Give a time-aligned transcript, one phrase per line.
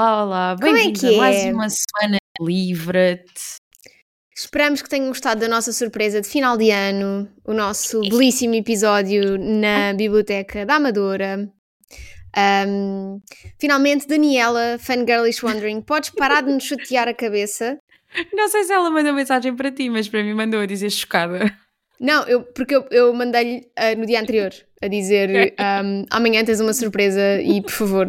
[0.00, 0.56] Olá, olá!
[0.58, 1.52] É Bem-vindos que a mais é?
[1.52, 3.56] uma semana livre-te.
[4.34, 9.36] Esperamos que tenham gostado da nossa surpresa de final de ano, o nosso belíssimo episódio
[9.38, 11.52] na Biblioteca da Amadora.
[12.34, 13.20] Ahm,
[13.58, 17.78] finalmente, Daniela, Fangirlish Wondering, podes parar de nos chatear a cabeça?
[18.32, 21.54] Não sei se ela mandou mensagem para ti, mas para mim mandou a dizer chocada.
[22.00, 26.58] Não, eu, porque eu, eu mandei-lhe ah, no dia anterior a dizer ahm, amanhã tens
[26.58, 28.06] uma surpresa e por favor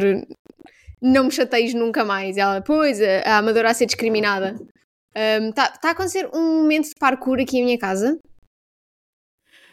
[1.02, 2.36] não me chateis nunca mais.
[2.36, 4.56] Ela, pois, a Amadora a ser discriminada.
[5.48, 8.18] Está tá a acontecer um momento de parkour aqui em minha casa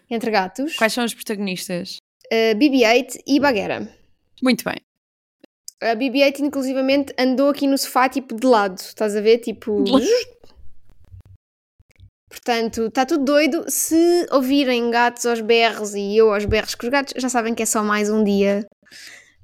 [0.10, 1.98] entre gatos, Quais são os protagonistas?
[2.32, 3.88] uh, BB-8 e Baguera.
[4.42, 4.78] Muito bem.
[5.82, 9.38] A BB-8 inclusivamente andou aqui no sofá tipo de lado, estás a ver?
[9.38, 9.84] Tipo...
[12.28, 13.66] Portanto, está tudo doido.
[13.68, 17.64] Se ouvirem gatos aos berros e eu aos berros com os gatos, já sabem que
[17.64, 18.68] é só mais um dia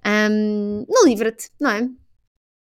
[0.05, 1.89] ahm, no Livra-te, não é?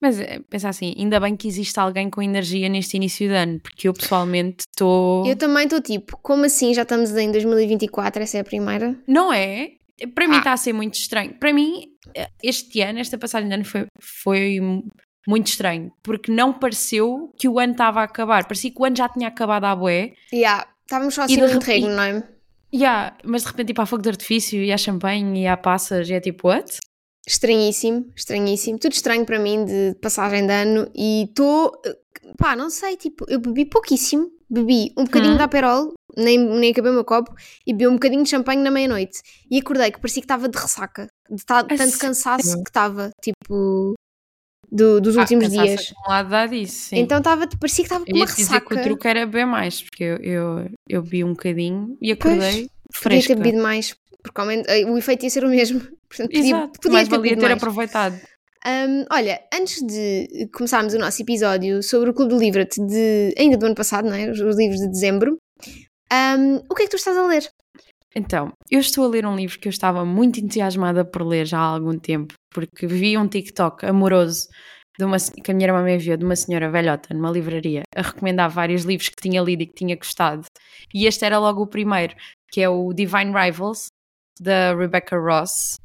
[0.00, 3.61] Mas eh, pensa assim, ainda bem que existe alguém com energia neste início de ano,
[3.61, 5.24] porque eu pessoalmente estou.
[5.27, 8.22] Eu também estou tipo, como assim já estamos em 2024?
[8.22, 8.97] Essa é a primeira?
[9.06, 9.70] Não é?
[10.14, 10.39] Para mim Ah.
[10.39, 11.34] está a ser muito estranho.
[11.39, 11.84] Para mim,
[12.16, 14.84] eh, este ano, esta passagem de ano foi, foi mu-
[15.28, 18.42] muito estranho, porque não pareceu que o ano estava a acabar.
[18.44, 20.14] Parecia que o ano já tinha acabado à bué.
[20.33, 22.28] Yeah, estávamos só assim de no interregno, não é?
[22.74, 26.08] Yeah, mas de repente, tipo, há fogo de artifício e há champanhe e há passas
[26.11, 26.78] e é tipo, what?
[27.26, 28.78] Estranhíssimo, estranhíssimo.
[28.78, 31.72] Tudo estranho para mim de passagem de ano e estou.
[32.36, 34.30] Pá, não sei, tipo, eu bebi pouquíssimo.
[34.50, 35.36] Bebi um bocadinho Hum.
[35.38, 37.32] de Aperol, nem, nem acabei o meu copo,
[37.66, 39.20] e bebi um bocadinho de champanhe na meia-noite.
[39.50, 41.06] E acordei que parecia que estava de ressaca.
[41.30, 43.94] De ta- tanto cansaço que estava, tipo,
[44.70, 45.92] do- dos últimos ah, cansaço dias.
[45.92, 46.98] acumulado disso, sim.
[46.98, 48.74] Então estava, parecia que estava com uma dizer que ressaca.
[48.74, 52.68] o truque era beber mais, porque eu, eu, eu bebi um bocadinho e acordei Podia
[52.92, 53.34] ter fresca.
[53.36, 55.80] bebido mais, porque eh, o efeito ia ser o mesmo.
[56.08, 57.52] Portanto, podia, Exato, podia mais ter valia ter mais.
[57.55, 58.20] aproveitado.
[58.64, 63.56] Hum, olha, antes de começarmos o nosso episódio sobre o Clube do Livret de ainda
[63.56, 64.30] do ano passado, não é?
[64.30, 65.36] Os, os livros de dezembro,
[66.12, 67.48] hum, o que é que tu estás a ler?
[68.14, 71.58] Então, eu estou a ler um livro que eu estava muito entusiasmada por ler já
[71.58, 74.48] há algum tempo, porque vi um TikTok amoroso
[74.98, 78.02] de uma, que a minha irmã me enviou de uma senhora velhota numa livraria a
[78.02, 80.44] recomendar vários livros que tinha lido e que tinha gostado.
[80.92, 82.14] E este era logo o primeiro,
[82.50, 83.86] que é o Divine Rivals,
[84.42, 85.77] da Rebecca Ross.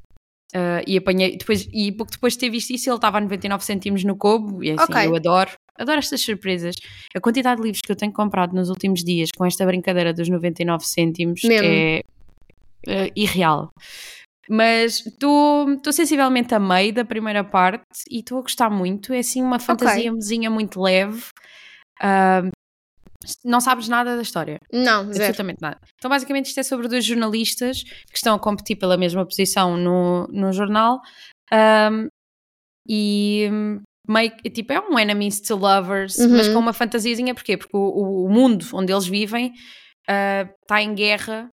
[0.53, 3.63] Ah, e apanhei, depois, e pouco depois de ter visto isso, ele estava a 99
[3.63, 5.05] cêntimos no Kobo, e assim, Ok.
[5.05, 6.75] eu adoro, adoro estas surpresas.
[7.15, 10.29] A quantidade de livros que eu tenho comprado nos últimos dias com esta brincadeira dos
[10.29, 12.01] 99 cêntimos é
[12.87, 13.69] eh, irreal.
[14.49, 19.13] Mas estou sensivelmente a meio da primeira parte e estou a gostar muito.
[19.13, 21.25] É assim uma fantasiazinha muito leve.
[22.01, 22.43] Ah,
[23.43, 24.59] não sabes nada da história.
[24.71, 25.25] Não, zero.
[25.25, 25.79] Absolutamente nada.
[25.95, 30.27] Então, basicamente, isto é sobre dois jornalistas que estão a competir pela mesma posição no,
[30.27, 30.99] no jornal
[31.51, 32.07] ahm,
[32.87, 36.29] e hum, meio tipo, é um enemies to lovers, Uhum.
[36.37, 37.57] mas com uma fantasiazinha, porquê?
[37.57, 39.53] Porque o, o mundo onde eles vivem
[40.09, 41.49] está em guerra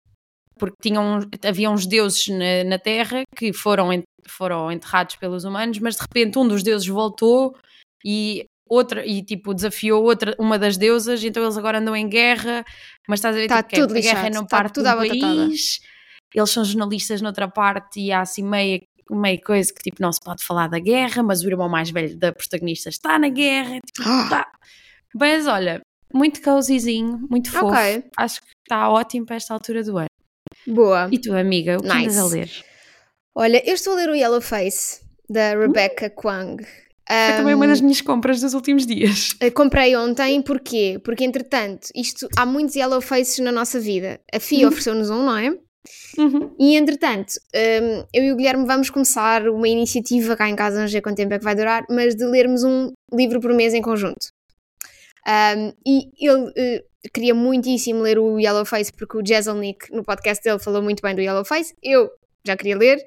[0.58, 3.90] porque tinham, havia uns deuses na, na Terra que foram,
[4.28, 7.56] foram enterrados pelos humanos, mas de repente um dos deuses voltou
[8.04, 12.64] e outra e tipo desafiou outra uma das deusas, então eles agora andam em guerra,
[13.08, 14.96] mas estás a ver Tá tipo, que tudo a guerra não tá parte tudo do
[14.98, 15.80] país.
[16.34, 18.82] Eles são jornalistas noutra parte e há assim meio
[19.12, 22.16] meio coisa que tipo não se pode falar da guerra, mas o irmão mais velho
[22.16, 24.48] da protagonista está na guerra, tipo, Ah, tá.
[25.16, 25.82] Mas olha,
[26.14, 27.66] muito cozyzinho, muito fofo.
[27.68, 28.04] Ok.
[28.16, 30.06] Acho que está ótimo para esta altura do ano.
[30.68, 31.10] boa.
[31.12, 32.36] E tu, amiga, o que andas a Nice.
[32.36, 32.52] ler?
[33.34, 36.64] Olha, eu estou a ler o Yellow Face, da Rebecca Kwang.
[37.10, 39.36] Foi também uma das minhas compras dos últimos dias.
[39.56, 41.00] Comprei ontem, porquê?
[41.04, 44.20] Porque entretanto, isto, há muitos yellow faces na nossa vida.
[44.32, 44.68] A FIA Uhum.
[44.68, 45.50] ofereceu-nos um, não é?
[46.18, 46.54] Uhum.
[46.60, 50.88] E entretanto, hum, eu e o Guilherme vamos começar uma iniciativa cá em casa, não
[50.88, 53.82] sei quanto tempo é que vai durar, mas de lermos um livro por mês em
[53.82, 54.28] conjunto.
[55.28, 56.84] Hum, e ele eh,
[57.14, 61.16] queria muitíssimo ler o Yellow Face porque o Jezelnik no podcast dele falou muito bem
[61.16, 61.74] do Yellow Face.
[61.82, 62.10] Eu
[62.46, 62.98] já queria ler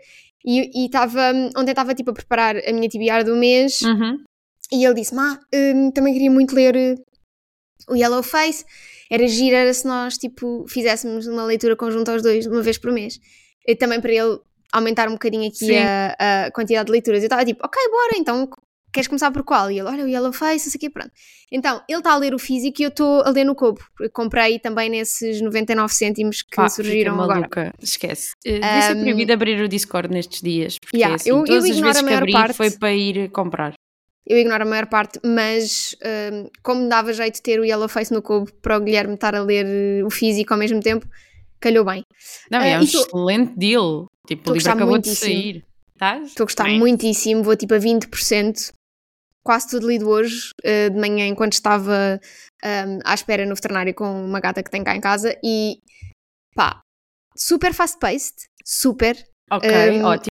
[0.45, 4.19] e estava ontem estava tipo a preparar a minha TBR do mês Uhum.
[4.73, 6.95] e ele disse: Má, hum, também queria muito ler eh,
[7.89, 8.65] o Yellow Face.
[9.11, 12.91] Era giro, era se nós tipo, fizéssemos uma leitura conjunta aos dois, uma vez por
[12.93, 13.19] mês.
[13.67, 14.39] E também para ele
[14.73, 15.67] aumentar um bocadinho aqui
[16.19, 17.21] a, a quantidade de leituras.
[17.23, 18.49] Eu estava tipo: Ok, bora, então
[18.93, 19.71] queres começar por qual?
[19.71, 21.11] E ele: Olha, o Yellow Face, não sei o quê, pronto.
[21.51, 23.81] Então, ele está a ler o físico e eu estou a ler no Kobo.
[23.97, 27.35] porque Comprei também nesses 99 cêntimos que Pá, surgiram fiquei agora.
[27.41, 27.75] maluca.
[27.83, 28.33] Esquece.
[28.47, 30.79] Uh, ser Um, proibido abrir o Discord nestes dias.
[30.81, 32.55] Porque Yeah, assim, eu- eu todas as ignoro vezes que abri parte.
[32.55, 33.75] foi para ir comprar.
[34.27, 35.97] Eu ignoro a maior parte, mas
[36.63, 39.43] como dava jeito de ter o Yellow Face no cubo para o Guilherme estar a
[39.43, 41.07] ler eh, o físico ao mesmo tempo,
[41.61, 42.05] calhou bem.
[42.51, 44.07] Não, Ah, é um tô- excelente deal.
[44.27, 45.33] Tipo, o livro acabou de muitíssimo.
[45.33, 45.65] sair.
[45.95, 46.29] Estás?
[46.29, 46.79] Estou a gostar Bem.
[46.79, 48.73] muitíssimo, vou tipo a 20%.
[49.45, 52.21] Quase tudo lido hoje, eh, de manhã, enquanto estava
[52.63, 55.37] ehm, à espera no veterinário com uma gata que tem cá em casa.
[55.43, 55.79] E
[56.55, 56.81] pá,
[57.37, 58.35] super fast-paced,
[58.65, 59.17] super.
[59.51, 60.27] Ok, Um, ótimo.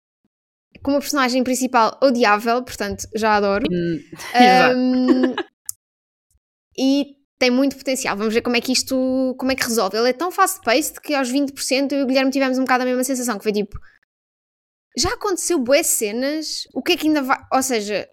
[0.81, 3.65] Com uma personagem principal odiável, portanto já adoro.
[3.71, 3.99] Hum.
[4.75, 5.35] Um,
[6.77, 8.15] e tem muito potencial.
[8.15, 9.97] Vamos ver como é que isto, como é que resolve.
[9.97, 12.85] Ele é tão fast-paced que aos 20% eu e o Guilherme tivemos um bocado a
[12.85, 13.77] mesma sensação, que foi tipo,
[14.97, 18.07] já aconteceu boas cenas, o que é que ainda vai, ou seja,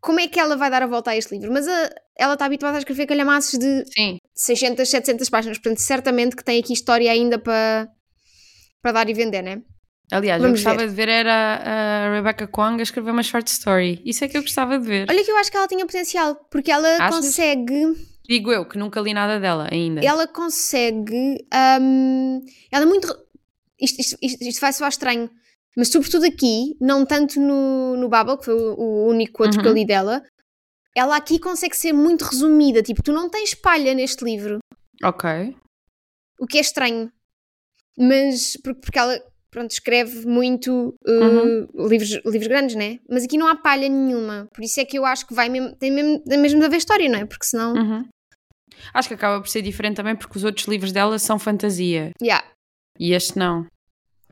[0.00, 1.52] como é que ela vai dar a volta a este livro?
[1.52, 6.34] Mas a- ela está habituada a escrever calhamaços de Sim, 600, 700 páginas, portanto certamente
[6.36, 7.88] que tem aqui história ainda para
[8.82, 9.60] para dar e vender, né?
[10.10, 11.34] aliás, Vamos eu gostava de ver era
[12.06, 14.00] a Rebecca Kwong a escrever uma short story.
[14.04, 15.06] Isso é que eu gostava de ver.
[15.10, 17.24] Olha que eu acho que ela tinha potencial, porque ela Achas?
[17.26, 17.94] consegue
[18.28, 20.00] Digo eu, que nunca li nada dela ainda.
[20.04, 21.46] ela consegue.
[21.80, 22.40] hum,
[22.70, 23.08] ela é muito.
[23.80, 25.30] Isto, isto, isto, isto vai soar estranho,
[25.78, 29.66] mas sobretudo aqui, não tanto no, no Babel, que foi o, o único outro que
[29.66, 29.78] eu Uhum.
[29.78, 30.22] li dela,
[30.96, 32.82] ela aqui consegue ser muito resumida.
[32.82, 34.58] Tipo, tu não tens palha neste livro,
[35.04, 35.56] Ok.
[36.40, 37.10] o que é estranho.
[37.96, 38.56] Mas.
[38.62, 39.20] Porque, porque ela.
[39.50, 41.88] Pronto, escreve muito uh, Uhum.
[41.88, 42.98] livros, livros grandes, né?
[43.08, 44.46] Mas aqui não há palha nenhuma.
[44.52, 46.76] Por isso é que eu acho que vai mesmo, tem mesmo, tem mesmo de haver
[46.76, 47.24] história, não é?
[47.24, 47.72] Porque senão.
[47.74, 48.04] Uhum.
[48.92, 52.46] Acho que acaba por ser diferente também porque os outros livros dela são fantasia Yeah.
[53.00, 53.66] e este não.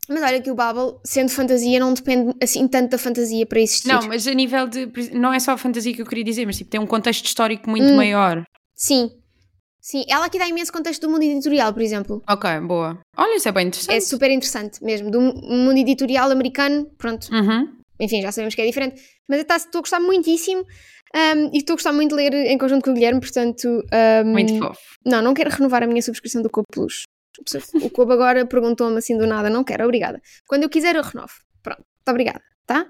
[0.08, 3.88] Mas olha que o Babel, sendo fantasia, não depende assim tanto da fantasia para existir.
[3.88, 4.86] Não, mas a nível de.
[5.12, 7.68] Não é só a fantasia que eu queria dizer, mas tipo, tem um contexto histórico
[7.68, 7.96] muito Hum.
[7.96, 8.44] maior.
[8.74, 9.10] Sim.
[9.80, 12.20] Sim, ela aqui dá imenso contexto do mundo editorial, por exemplo.
[12.28, 12.98] Ok, boa.
[13.16, 14.04] Olha, isso é bem É interessante.
[14.04, 15.10] super interessante mesmo.
[15.12, 17.28] Do mundo editorial americano, pronto.
[17.32, 17.68] Uhum.
[18.00, 19.00] Enfim, já sabemos que é diferente.
[19.28, 20.64] Mas tá- estou a gostar muitíssimo.
[21.14, 23.64] um, e estou a gostar muito de ler em conjunto com o Guilherme, portanto.
[24.24, 24.80] um, Muito fofo.
[25.04, 27.04] Não, não quero renovar a minha subscrição do Cobo Plus.
[27.82, 30.20] O Cobo agora perguntou-me assim do nada, não quero, obrigada.
[30.46, 31.32] Quando eu quiser eu renovo.
[31.62, 32.86] Pronto, muito obrigada, tá?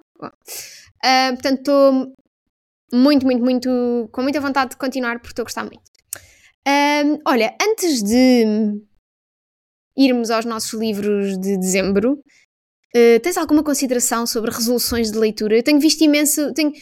[1.02, 2.14] Ah, portanto, estou
[2.92, 5.82] muito, muito, muito, com muita vontade de continuar porque estou a gostar muito.
[6.66, 8.80] Ahm, olha, antes de
[9.96, 12.22] irmos aos nossos livros de dezembro,
[12.94, 15.56] ah, tens alguma consideração sobre resoluções de leitura?
[15.56, 16.72] Eu tenho visto imenso, tenho,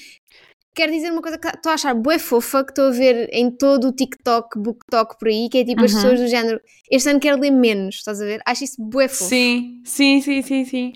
[0.75, 3.51] quero dizer uma coisa que estou a achar bué fofa, que estou a ver em
[3.51, 5.97] todo o TikTok, BookTok por aí, que é tipo as Uhum.
[5.97, 6.61] pessoas do género,
[6.91, 8.41] este ano quero ler menos, estás a ver?
[8.45, 9.25] Acho isso bué fofo.
[9.29, 10.93] Sim, sim, sim, sim, sim.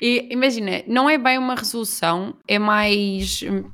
[0.00, 3.64] E imagina, não é bem uma resolução, é mais hum,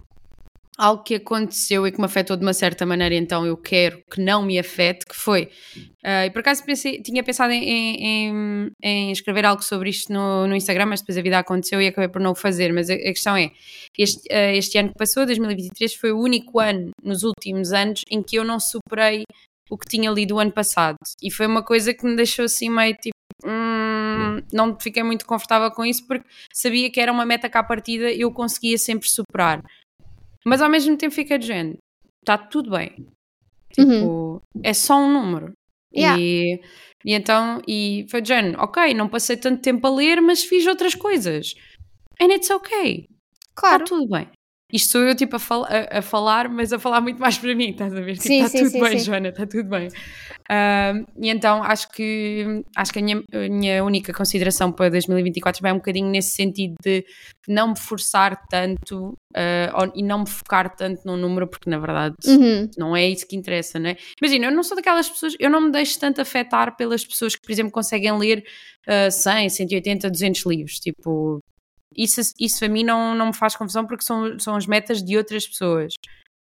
[0.78, 4.20] algo que aconteceu e que me afetou de uma certa maneira, então eu quero que
[4.20, 5.50] não me afete, que foi.
[6.04, 7.62] ah, e por acaso pensei, tinha pensado em,
[8.28, 11.88] em- em escrever algo sobre isto no, no Instagram, mas depois a vida aconteceu e
[11.88, 12.72] acabei por não o fazer.
[12.72, 13.50] Mas a, a questão é:
[13.98, 18.22] este, ah, este ano que passou, 2023, foi o único ano nos últimos anos em
[18.22, 19.24] que eu não superei
[19.70, 20.96] o que tinha lido o ano passado.
[21.22, 23.14] E foi uma coisa que me deixou assim meio tipo.
[23.44, 27.62] hum, não fiquei muito confortável com isso porque sabia que era uma meta que à
[27.62, 29.62] partida eu conseguia sempre superar.
[30.44, 31.78] Mas ao mesmo tempo fiquei de género,
[32.20, 33.06] está tudo bem.
[33.72, 35.52] Tipo, é só um número.
[35.94, 36.20] Yeah.
[36.20, 36.60] E,
[37.04, 40.66] e então, e foi de género, ok, não passei tanto tempo a ler, mas fiz
[40.66, 41.54] outras coisas.
[42.20, 43.06] And it's okay.
[43.54, 43.84] Claro.
[43.84, 44.28] Está tudo bem.
[44.72, 47.54] Isto sou eu tipo a, fal- a- a falar, mas a falar muito mais para
[47.54, 48.16] mim, estás a ver?
[48.16, 49.04] Tipo, está tudo sim, bem, sim.
[49.04, 49.88] Joana, está tudo bem.
[50.50, 55.60] Ahm, e então acho que acho que a minha, a minha única consideração para 2024
[55.62, 57.04] vai um bocadinho nesse sentido de
[57.46, 59.14] não me forçar tanto
[59.74, 62.68] ou- e não me focar tanto num número, porque na verdade Uhum.
[62.76, 63.96] não é isso que interessa, não é?
[64.22, 67.42] Imagina, eu não sou daquelas pessoas, eu não me deixo tanto afetar pelas pessoas que,
[67.42, 68.44] por exemplo, conseguem ler
[68.86, 70.74] ah, 100, 180, 200 livros.
[70.80, 71.40] Tipo,
[71.96, 75.16] isso, isso a mim não, não me faz confusão porque são, são as metas de
[75.16, 75.92] outras pessoas.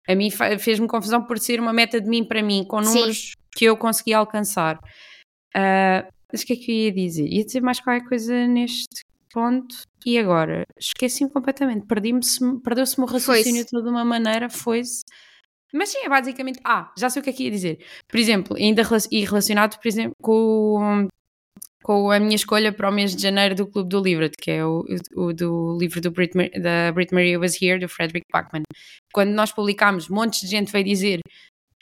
[0.09, 2.95] A mim fez-me confusão por ser uma meta de mim para mim, com Sim.
[2.95, 4.79] números que eu consegui alcançar.
[5.55, 7.27] Ah, mas o que é que eu ia dizer?
[7.27, 10.65] Ia dizer mais qualquer coisa neste ponto e agora?
[10.77, 11.87] Esqueci-me completamente.
[11.87, 12.21] Perdi-me,
[12.63, 15.05] perdeu-se-me o raciocínio de uma maneira, foi-se.
[15.73, 16.61] Mas sim, é basicamente.
[16.65, 17.79] Ah, já sei o que é que ia dizer.
[18.09, 21.09] Por exemplo, ainda e relacionado, por exemplo, com,
[21.85, 24.65] com a minha escolha para o mês de janeiro do Clube do Livro, que é
[24.65, 28.63] o, o do livro do Brit, da Brit Maria Was Here, do Frederick Bachman.
[29.13, 31.21] Quando nós publicámos, montes de gente veio dizer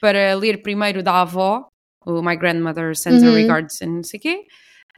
[0.00, 1.68] para ler primeiro da avó,
[2.04, 3.36] o My Grandmother Sends her Uhum.
[3.36, 4.46] Regards e não sei o quê.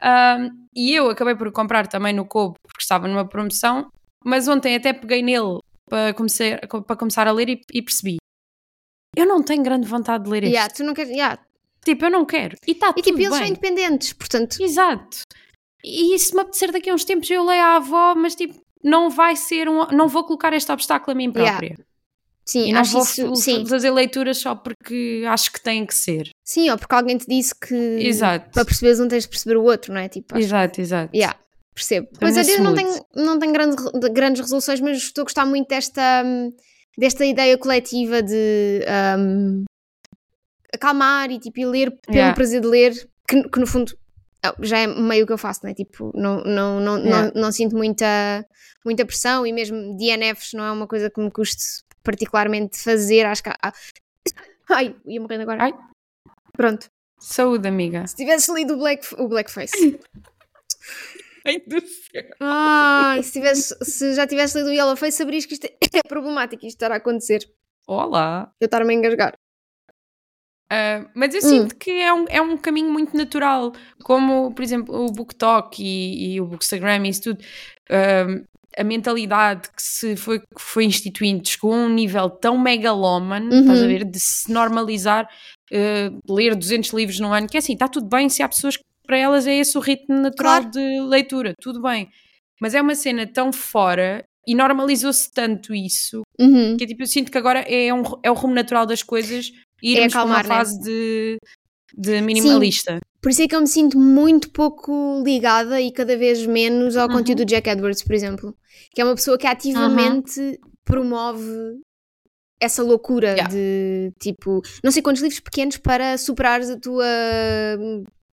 [0.03, 3.87] Um, e eu acabei por comprar também no Kobo, porque estava numa promoção,
[4.25, 8.17] mas ontem até peguei nele para começar, para começar a ler e, e percebi.
[9.15, 10.53] Eu não tenho grande vontade de ler este.
[10.55, 11.11] Yeah, tu queres.
[11.11, 11.39] Yeah.
[11.85, 12.57] Tipo, eu não quero.
[12.67, 13.49] E está E tudo tipo, eles são bem.
[13.51, 14.57] independentes, portanto.
[14.59, 15.19] Exato.
[15.83, 19.09] E se me apetecer daqui a uns tempos eu leio à avó, mas tipo, não
[19.09, 19.85] vai ser um.
[19.91, 21.51] Não vou colocar este obstáculo a mim Yeah.
[21.57, 21.85] própria.
[22.47, 23.35] Sim, E não acho vou isso.
[23.37, 23.65] Sim.
[23.65, 26.29] fazer leituras só porque acho que tem que ser.
[26.43, 27.73] sim, ou porque alguém te disse que.
[27.75, 28.49] Exato.
[28.51, 30.07] Para perceberes um tens de perceber o outro, não é?
[30.09, 31.15] Tipo, Exato, exato.
[31.15, 31.37] Yeah.
[31.73, 32.07] Percebo.
[32.19, 33.75] Pois nesse eu não tenho, não tenho grande,
[34.11, 36.51] grandes resoluções, mas estou a gostar muito desta, hum,
[36.97, 38.79] desta ideia coletiva de
[39.19, 39.65] hum,
[40.73, 42.35] acalmar e tipo, e ler pelo Yeah.
[42.35, 42.93] prazer de ler,
[43.27, 43.97] que, que no fundo
[44.43, 45.73] ah, já é meio o que eu faço, não é?
[45.73, 47.31] Tipo, não, não, não, Yeah.
[47.33, 48.45] não, não sinto muita,
[48.85, 51.63] muita pressão e mesmo DNFs não é uma coisa que me custe
[52.03, 53.25] particularmente fazer.
[53.25, 53.49] Acho que.
[53.49, 53.73] há-
[54.69, 55.63] Ai, ia morrendo agora.
[55.63, 55.73] Ai.
[56.55, 56.87] Pronto.
[57.19, 58.05] Saúde, amiga.
[58.07, 59.99] Se tivesse lido o, Black, o Blackface.
[61.45, 62.23] Ai do céu.
[62.39, 66.75] Ai, se, tivesse, se já tivesse lido o Yellowface, saberias que isto é problemático, isto
[66.75, 67.47] estar a acontecer.
[67.87, 68.51] Olá.
[68.59, 69.33] Eu estar-me a engasgar.
[70.71, 71.49] Ah, mas eu Hum.
[71.49, 73.71] sinto que é um, é um caminho muito natural,
[74.03, 77.43] como, por exemplo, o BookTok e, e o Bookstagram e isso tudo.
[77.89, 78.25] Ah,
[78.77, 83.61] a mentalidade que se foi, que foi instituindo chegou a um nível tão megalómano, Uhum.
[83.61, 85.29] estás a ver, de se normalizar
[85.71, 88.75] ah, ler 200 livros num ano, que é assim, está tudo bem se há pessoas
[88.75, 90.71] que para elas é esse o ritmo natural Claro.
[90.71, 92.09] de leitura, tudo bem.
[92.59, 96.75] Mas é uma cena tão fora e normalizou-se tanto isso Uhum.
[96.75, 99.51] que é tipo, eu sinto que agora é, um, é o rumo natural das coisas
[99.89, 100.65] e irmos para uma acalmar, né?
[100.65, 101.37] fase de,
[101.95, 102.99] de minimalista.
[103.21, 107.07] Por isso é que eu me sinto muito pouco ligada e cada vez menos ao
[107.07, 107.15] Uhum.
[107.15, 108.55] conteúdo do Jack Edwards, por exemplo.
[108.93, 111.79] Que é uma pessoa que ativamente promove
[112.61, 113.49] essa loucura Yeah.
[113.53, 117.05] de tipo, não sei quantos livros pequenos para superares a tua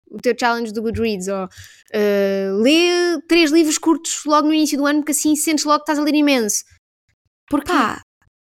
[0.10, 1.48] o teu challenge do Goodreads ou
[1.94, 5.84] eh, lê três livros curtos logo no início do ano porque assim sentes logo que
[5.84, 6.64] estás a ler imenso.
[7.50, 7.72] Porquê?
[7.72, 8.02] Pá,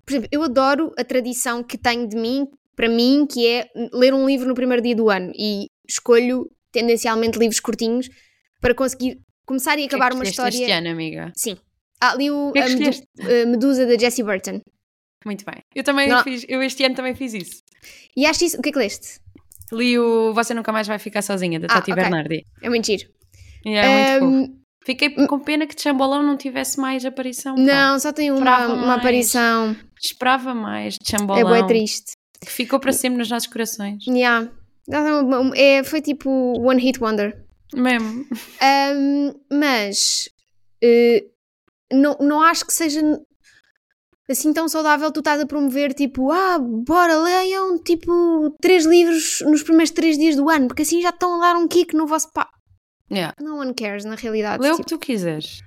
[0.05, 2.47] por exemplo, eu adoro a tradição que tenho de mim,
[2.79, 7.37] para mim, que é ler um livro no primeiro dia do ano e escolho tendencialmente
[7.37, 8.07] livros curtinhos
[8.61, 10.63] para conseguir começar e é acabar uma escolheste história.
[10.63, 11.29] Este ano, amiga.
[11.35, 11.57] Sim.
[12.01, 13.07] Ah, li o, é a que Medu- escolheste?
[13.19, 14.61] a Medusa da Jessie Burton.
[15.25, 15.55] Muito bem.
[15.75, 16.23] Eu também Não.
[16.23, 17.61] fiz, eu este ano também fiz isso.
[18.15, 18.57] E acho isso.
[18.57, 19.19] O que é que leste?
[19.73, 22.01] Li o Você Nunca Mais Vai Ficar Sozinha, da Ah, Tati ok.
[22.01, 22.45] Bernardi.
[22.63, 23.09] É muito giro.
[23.65, 24.59] É muito fofo.
[24.85, 27.55] Fiquei com pena que de Chambolão não tivesse mais aparição.
[27.55, 27.61] pá.
[27.61, 29.75] não, só tem uma, uma aparição.
[30.01, 31.43] Esperava mais de É Chambolão.
[31.49, 32.13] bué triste.
[32.41, 34.05] Que ficou para sempre nos nossos corações.
[34.07, 34.49] Yeah.
[35.55, 36.29] É, foi tipo
[36.59, 37.45] One Hit Wonder.
[37.73, 38.25] Mesmo.
[38.61, 40.29] Ahm, mas
[40.81, 41.25] eh,
[41.91, 43.01] não, não acho que seja
[44.29, 49.63] assim tão saudável tu estás a promover tipo, ah, bora, leiam tipo três livros nos
[49.63, 52.31] primeiros três dias do ano, porque assim já estão a dar um kick no vosso
[52.31, 52.49] pá.
[53.11, 53.33] Yeah.
[53.41, 54.61] No one cares, na realidade.
[54.61, 55.61] Lê o tipo, que tu quiseres.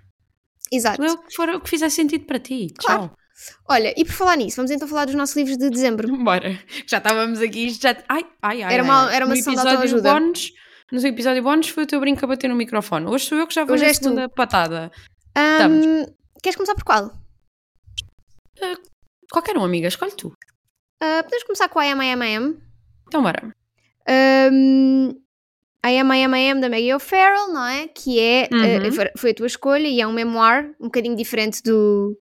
[0.71, 1.03] Exato.
[1.03, 2.69] Lê o que, for, o que fizer sentido para ti.
[2.79, 3.09] Claro.
[3.09, 3.17] Tchau.
[3.69, 6.07] Olha, e por falar nisso, vamos então falar dos nossos livros de dezembro.
[6.23, 6.59] Bora.
[6.87, 7.71] Já estávamos aqui.
[7.71, 7.97] Já...
[8.09, 8.75] Ai, ai, ai.
[8.75, 10.13] Era uma- era uma sessão de autoajuda.
[10.15, 10.53] bónus,
[10.91, 13.07] No episódio bónus foi o teu brinco a bater no microfone.
[13.07, 14.05] Hoje sou eu que já vou Hoje na és tu.
[14.05, 14.91] segunda patada.
[15.35, 16.05] Ahm,
[16.43, 17.11] queres começar por qual?
[19.31, 19.89] Qualquer um, amiga.
[19.89, 20.33] Escolhe tu.
[21.03, 22.57] Ah, podemos começar com a I Am, I Am, I Am.
[23.09, 23.53] Então, bora.
[24.53, 25.09] Um,
[25.85, 27.89] I Am, I Am, I Am da Maggie O'Farrell, não é?
[27.89, 28.93] Que é, Uhum.
[28.93, 32.17] foi- foi a tua escolha e é um memoir um bocadinho diferente do...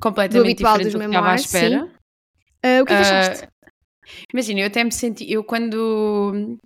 [0.00, 1.92] Completamente habitual diferente do que estava à espera.
[2.62, 3.48] Ah, o que é que Ah, achaste?
[4.32, 6.58] Imagina, eu até me senti, eu quando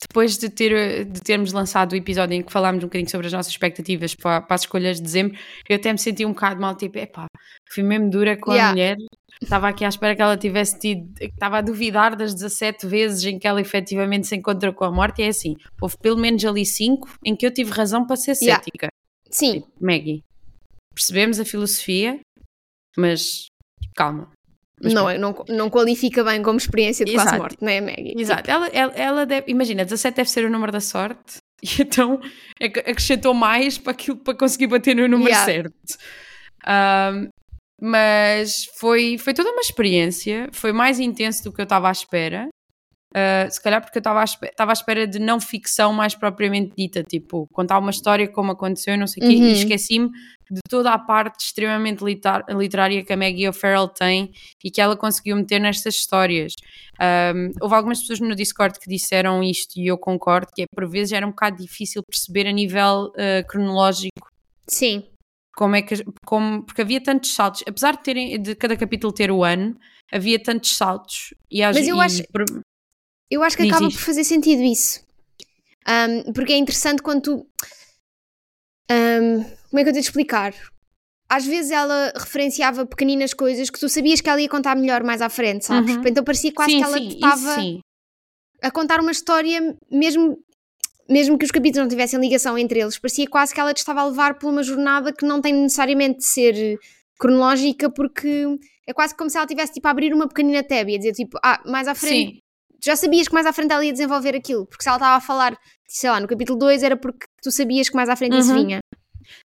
[0.00, 3.32] depois de, ter, de termos lançado o episódio em que falámos um bocadinho sobre as
[3.32, 5.36] nossas expectativas para, para as escolhas de dezembro,
[5.68, 7.26] eu até me senti um bocado mal, tipo, epá,
[7.70, 8.68] fui mesmo dura com Yeah.
[8.68, 8.96] a mulher,
[9.42, 13.38] estava aqui à espera que ela tivesse tido, estava a duvidar das 17 vezes em
[13.38, 16.64] que ela efetivamente se encontrou com a morte, e é assim, houve pelo menos ali
[16.64, 18.62] 5 em que eu tive razão para ser Yeah.
[18.64, 18.88] cética.
[19.30, 20.22] Sim, Tipo, Maggie,
[20.94, 22.20] percebemos a filosofia,
[22.98, 23.46] mas
[23.96, 24.30] calma.
[24.82, 28.14] Mas não, é- não, não qualifica bem como experiência de quase morte, não é, Maggie?
[28.16, 32.20] Exato, ela, ela, ela deve, imagina, 17 deve ser o número da sorte, e então
[32.62, 35.44] ac- acrescentou mais para aquilo para conseguir bater no número Yeah.
[35.44, 35.74] certo.
[36.66, 37.28] Ahm,
[37.80, 42.48] mas foi, foi toda uma experiência, foi mais intenso do que eu estava à espera.
[43.14, 46.14] Ah, se calhar porque eu estava à, espe- estava à espera de não ficção mais
[46.14, 49.46] propriamente dita, tipo, contar uma história como aconteceu e não sei o quê, Uhum.
[49.48, 50.10] e esqueci-me
[50.50, 54.32] de toda a parte extremamente liter- literária que a Maggie O'Farrell tem
[54.64, 56.54] e que ela conseguiu meter nestas histórias.
[57.00, 60.88] Um, houve algumas pessoas no Discord que disseram isto e eu concordo, que é por
[60.88, 64.28] vezes era um bocado difícil perceber a nível uh, cronológico
[64.66, 65.04] Sim,
[65.54, 69.30] como é que como, porque havia tantos saltos, apesar de terem de cada capítulo ter
[69.30, 69.78] o ano,
[70.12, 72.22] havia tantos saltos e às- Mas eu e acho-
[73.30, 73.96] eu acho que acaba diz.
[73.96, 75.06] por fazer sentido isso.
[75.86, 77.46] Ahm, porque é interessante quando tu...
[78.90, 80.54] ahm, como é que eu tenho de explicar?
[81.28, 85.20] Às vezes ela referenciava pequeninas coisas que tu sabias que ela ia contar melhor mais
[85.20, 85.96] à frente, sabes?
[85.96, 86.02] Uhum.
[86.06, 87.80] Então parecia quase sim, que ela sim, isso estava
[88.62, 90.38] a contar uma história, mesmo,
[91.08, 94.00] mesmo que os capítulos não tivessem ligação entre eles, parecia quase que ela te estava
[94.00, 96.78] a levar por uma jornada que não tem necessariamente de ser
[97.18, 98.46] cronológica, porque
[98.86, 101.12] é quase como se ela tivesse tipo a abrir uma pequenina tab e a dizer
[101.12, 102.38] tipo, ah, mais à frente, Sim,
[102.82, 105.20] já sabias que mais à frente ela ia desenvolver aquilo, porque se ela estava a
[105.20, 108.50] falar, sei lá, no capítulo 2 era porque tu sabias que mais à frente isso
[108.50, 108.64] Uhum.
[108.64, 108.78] vinha.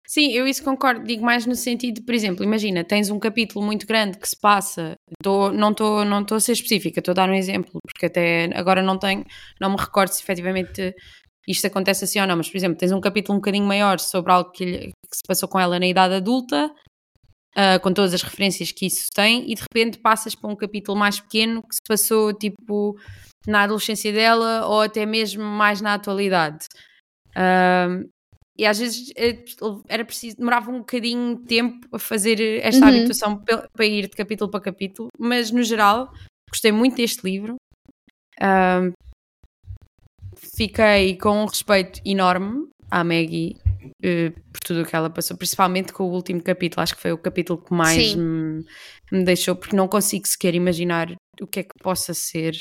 [0.08, 1.06] Sim, eu isso concordo.
[1.06, 4.96] Digo mais no sentido, por exemplo, imagina, tens um capítulo muito grande que se passa.
[5.22, 8.50] Tô, não estou não tô a ser específica, estou a dar um exemplo, porque até
[8.56, 9.26] agora não tenho,
[9.60, 10.94] não me recordo se efetivamente
[11.48, 14.32] isto acontece assim ou não, mas por exemplo, tens um capítulo um bocadinho maior sobre
[14.32, 16.72] algo que, que se passou com ela na idade adulta,
[17.58, 20.98] uh, com todas as referências que isso tem, e de repente passas para um capítulo
[20.98, 22.98] mais pequeno que se passou tipo
[23.48, 26.66] na adolescência dela ou até mesmo mais na atualidade.
[27.36, 28.08] Uh,
[28.58, 29.44] e às vezes eh,
[29.88, 32.92] era preciso, demorava um bocadinho de tempo a fazer esta uhum.
[32.96, 33.44] habituação
[33.74, 36.14] para ir de capítulo para capítulo, mas no geral
[36.50, 37.56] gostei muito deste livro.
[38.40, 38.94] Uh,
[40.56, 45.92] fiquei com um respeito enorme à Maggie uh, por tudo o que ela passou, principalmente
[45.92, 46.84] com o último capítulo.
[46.84, 48.64] Acho que foi o capítulo que mais me,
[49.12, 52.60] me, deixou, porque não consigo sequer imaginar o que é que possa ser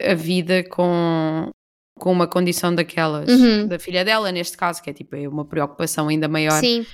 [0.00, 1.50] a vida com,
[1.98, 3.66] com uma condição daquelas, uhum.
[3.66, 6.60] da filha dela, neste caso, que é tipo é uma preocupação ainda maior.
[6.60, 6.86] Sim.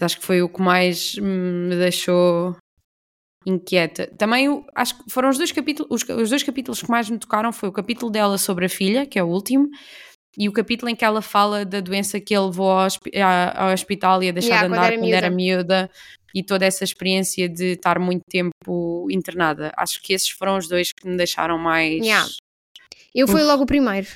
[0.00, 2.56] Acho que foi o que mais me deixou
[3.46, 4.06] inquieta.
[4.18, 7.52] Também acho que foram os dois capítulos, os, os, dois capítulos que mais me tocaram
[7.52, 9.68] foi o capítulo dela sobre a filha, que é o último,
[10.36, 12.88] e o capítulo em que ela fala da doença que ele levou ao,
[13.56, 15.90] ao hospital e a deixar yeah, de andar quando era, miúda
[16.34, 19.72] e toda essa experiência de estar muito tempo internada.
[19.76, 22.04] Acho que esses foram os dois que me deixaram mais.
[22.04, 22.28] Yeah.
[23.14, 24.06] Eu fui logo o primeiro.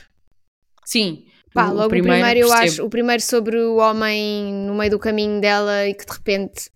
[0.93, 1.25] Sim.
[1.55, 4.91] Pá, logo o primeiro, o primeiro eu acho, o primeiro sobre o homem no meio
[4.91, 6.71] do caminho dela e que de repente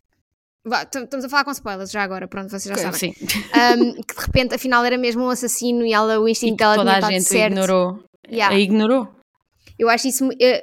[0.69, 3.15] Estamos a falar com spoilers já agora, pronto, vocês já sabem.
[3.21, 6.95] Um, que de repente, afinal, era mesmo um assassino e ela, o instinto dela toda
[6.95, 7.53] tinha a gente certo.
[7.53, 8.05] ignorou.
[8.29, 8.57] Yeah.
[8.57, 9.09] A ignorou.
[9.79, 10.29] Eu acho isso.
[10.41, 10.61] Eu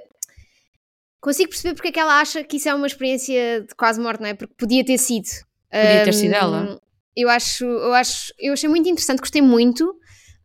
[1.22, 4.20] consigo perceber porque é que ela acha que isso é uma experiência de quase morte,
[4.20, 4.34] não é?
[4.34, 5.30] Porque podia ter sido.
[5.72, 6.82] Podia um, ter sido ela.
[7.16, 9.86] Eu acho, eu acho, eu achei muito interessante, gostei muito.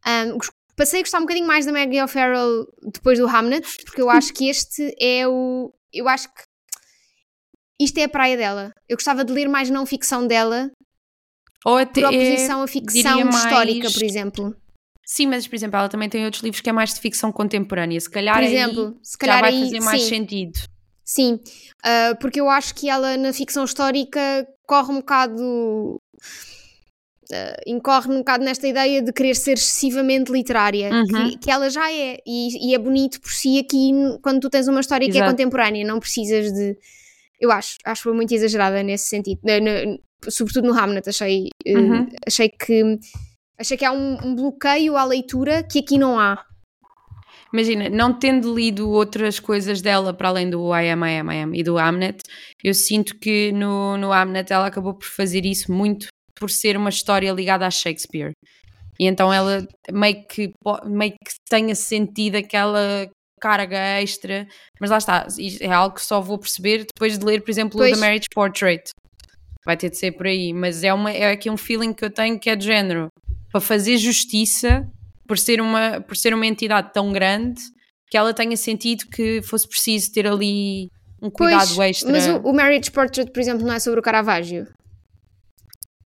[0.06, 0.38] Um,
[0.78, 4.32] passei a gostar um bocadinho mais da Maggie O'Farrell depois do Hamnet, porque eu acho
[4.32, 5.70] que este é o.
[5.92, 6.42] Eu acho que
[7.80, 8.72] isto é a praia dela.
[8.88, 10.70] Eu gostava de ler mais não ficção dela.
[11.66, 13.92] Ou até, por oposição à ficção histórica, mais...
[13.92, 14.56] por exemplo.
[15.04, 18.00] Sim, mas por exemplo, ela também tem outros livros que é mais de ficção contemporânea.
[18.00, 20.08] Se calhar, por exemplo, se calhar já vai aí, fazer mais sim.
[20.08, 20.58] sentido.
[21.04, 21.40] Sim,
[21.84, 25.98] uh, porque eu acho que ela na ficção histórica corre um bocado.
[27.30, 31.04] Uh, incorre um bocado nesta ideia de querer ser excessivamente literária, uhum.
[31.04, 33.90] que, que, ela já é, e, e, é bonito por si aqui
[34.22, 35.18] quando tu tens uma história Exato.
[35.18, 36.78] que é contemporânea, não precisas de
[37.40, 39.40] eu acho, acho que foi muito exagerada nesse sentido,
[40.28, 42.02] sobretudo no Hamnet, achei, eh, uhum.
[42.02, 42.98] uh, achei que
[43.58, 46.44] achei que há um, um, bloqueio à leitura que aqui não há.
[47.52, 51.42] Imagina, não tendo lido outras coisas dela para além do I Am, I Am, I
[51.42, 52.22] Am e do Hamnet,
[52.62, 56.08] eu sinto que no, no Hamnet ela acabou por fazer isso muito
[56.38, 58.32] por ser uma história ligada a Shakespeare.
[58.98, 60.50] E então ela meio que,
[60.84, 63.08] meio que tenha sentido aquela
[63.40, 64.46] carga extra,
[64.80, 65.26] mas lá está,
[65.60, 67.92] é algo que só vou perceber depois de ler, por exemplo, pois.
[67.92, 68.90] o The Marriage Portrait.
[69.64, 72.10] Vai ter de ser por aí, mas é, uma, é aqui um feeling que eu
[72.10, 73.08] tenho que é de género
[73.50, 74.88] para fazer justiça
[75.26, 77.60] por ser uma, por ser uma entidade tão grande
[78.10, 80.88] que ela tenha sentido que fosse preciso ter ali
[81.20, 82.10] um cuidado pois, extra.
[82.10, 84.66] Mas o, o, Marriage Portrait, por exemplo, não é sobre o Caravaggio?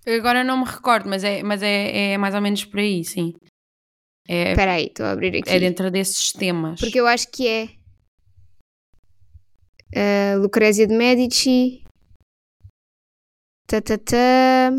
[0.06, 3.34] Agora não me recordo, mas é, mas é, é mais ou menos por aí, sim.
[4.28, 5.50] É, Espera aí, estou a abrir aqui.
[5.50, 6.80] É dentro desses temas.
[6.80, 7.68] Porque eu acho que é
[9.94, 11.84] uh, Lucrezia de Medici.
[13.66, 14.72] Tatatá.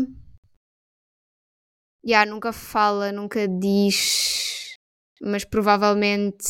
[2.06, 4.76] Já, yeah, nunca fala, nunca diz,
[5.22, 6.44] mas provavelmente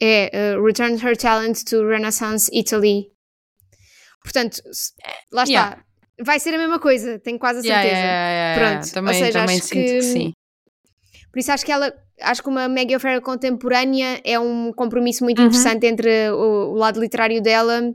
[0.00, 3.12] é uh, Return Her Talent to Renaissance Italy.
[4.22, 4.60] Portanto,
[5.32, 5.52] lá está.
[5.52, 5.87] Yeah.
[6.20, 7.94] Vai ser a mesma coisa, tenho quase a certeza.
[7.94, 10.32] Yeah, Pronto, também, ou seja, também acho que, que sim.
[11.30, 15.40] Por isso acho que ela, acho que uma Maggie O'Farrell contemporânea é um compromisso muito
[15.40, 15.46] uhum.
[15.46, 17.94] interessante entre o, o, lado literário dela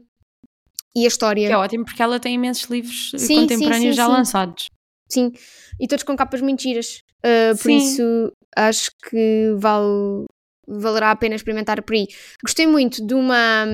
[0.95, 1.47] e a história.
[1.47, 4.69] Que é ótimo porque ela tem imensos livros sim, contemporâneos sim, sim, já lançados.
[5.09, 5.31] Sim,
[5.79, 7.03] e todos com capas muito giras.
[7.25, 10.25] Uh, por isso acho que vale,
[10.67, 12.07] valerá a pena experimentar por aí.
[12.43, 13.65] Gostei muito de uma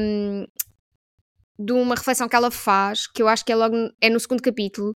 [1.60, 4.41] de uma reflexão que ela faz, que eu acho que é logo é no segundo
[4.41, 4.95] capítulo,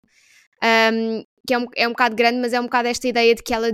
[0.94, 3.44] um, que é um, é um bocado grande, mas é um bocado esta ideia de
[3.44, 3.70] que ela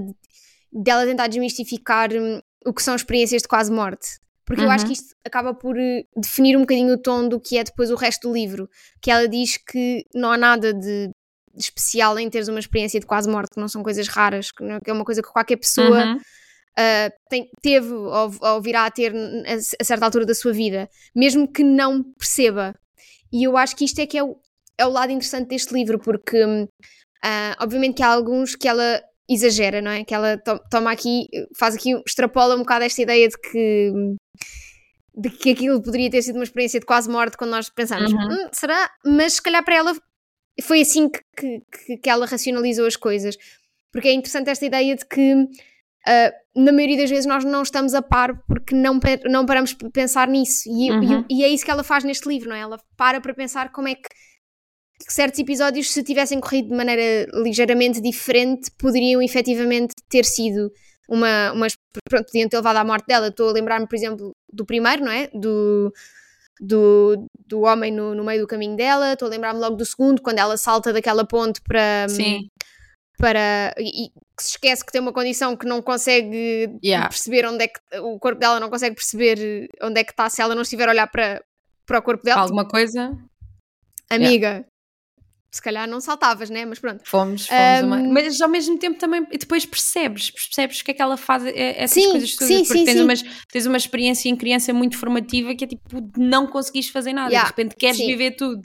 [0.73, 4.19] dela tentar desmistificar hum, o que são experiências de quase morte.
[4.43, 4.67] Porque uhum.
[4.67, 4.93] eu acho que uhum.
[4.93, 8.27] isto acaba por eh, definir um bocadinho o tom do que é depois o resto
[8.27, 8.67] do livro.
[8.99, 11.11] Que ela diz que não há nada de
[11.55, 14.93] especial em teres uma experiência de quase morte, que não são coisas raras, que é
[14.93, 16.19] uma coisa que qualquer pessoa uhum.
[16.79, 21.47] Uh, tem, teve ou, ou, virá a ter a, certa altura da sua vida, mesmo
[21.51, 22.73] que não perceba.
[23.31, 24.35] E eu acho que isto é que é o,
[24.77, 26.67] é o lado interessante deste livro, porque uh,
[27.59, 30.03] obviamente que há alguns que ela exagera, não é?
[30.03, 33.91] Que ela to toma aqui, faz aqui, extrapola um bocado esta ideia de que
[35.15, 38.19] de que aquilo poderia ter sido uma experiência de quase morte quando nós pensamos, Uhum.
[38.19, 38.89] "Hum, será?
[39.05, 39.93] Mas se calhar para ela
[40.63, 43.35] foi assim que, que, que- que ela racionalizou as coisas.
[43.91, 45.35] Porque é interessante esta ideia de que
[46.07, 49.89] ah, na maioria das vezes nós não estamos a par porque não, não paramos para
[49.89, 50.63] pensar nisso.
[50.67, 51.25] E, Uhum.
[51.29, 52.59] e- e é isso que ela faz neste livro, não é?
[52.61, 54.07] Ela para para pensar como é que
[55.05, 60.69] que certos episódios, se tivessem corrido de maneira ligeiramente diferente, poderiam efetivamente ter sido
[61.07, 61.53] uma.
[61.53, 61.67] uma
[62.09, 63.27] pronto, podiam ter levado à morte dela.
[63.29, 65.27] Estou a lembrar-me, por exemplo, do primeiro, não é?
[65.33, 65.93] Do,
[66.59, 69.13] do, do homem no, no meio do caminho dela.
[69.13, 72.05] Estou a lembrar-me logo do segundo, quando ela salta daquela ponte para.
[72.09, 72.49] Sim,
[73.19, 77.09] para e, e que se esquece que tem uma condição que não consegue Yeah.
[77.09, 77.79] perceber onde é que.
[77.99, 80.91] O corpo dela não consegue perceber onde é que está se ela não estiver a
[80.91, 81.43] olhar para,
[81.85, 82.41] para o corpo dela.
[82.41, 83.11] alguma coisa,
[84.09, 84.65] Amiga,
[85.51, 86.65] se calhar não saltavas, né?
[86.65, 87.03] Mas pronto.
[87.05, 87.97] fomos, fomos uma...
[87.97, 91.17] Um, Mas ao mesmo tempo também, e depois percebes, percebes o que é que ela
[91.17, 93.03] faz, é- essas Sim, coisas todas, sim, porque sim, tens, sim.
[93.03, 95.83] Umas, tens uma experiência em criança muito formativa que é tipo,
[96.17, 98.61] não conseguires fazer nada, Yeah, de repente queres viver tudo,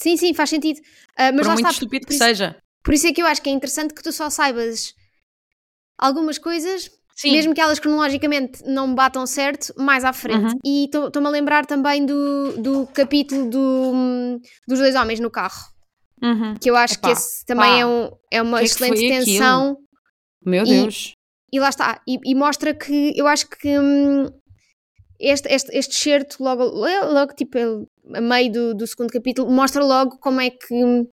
[0.00, 0.80] Sim, sim, faz sentido.
[1.16, 1.70] Ah, mas por lá muito está.
[1.70, 2.56] estúpido que seja.
[2.88, 4.94] Por isso é que eu acho que é interessante que tu só saibas
[5.98, 10.52] algumas coisas, Sim, mesmo que elas cronologicamente não batam certo, mais à frente.
[10.54, 10.58] Uhum.
[10.64, 15.66] E estou-me a lembrar também do, do capítulo do, dos dois homens no carro,
[16.22, 16.54] Uhum.
[16.60, 18.72] que eu acho Epá, que esse também pá, é, um, é uma que é que
[18.72, 19.24] excelente aquilo?
[19.24, 19.76] tensão.
[20.44, 21.12] meu E- Deus.
[21.52, 24.26] E lá está, e, e mostra que eu acho que hum,
[25.20, 27.58] este, este, este certo, logo, logo tipo,
[28.14, 31.06] a meio do, do segundo capítulo, mostra logo como é que hum,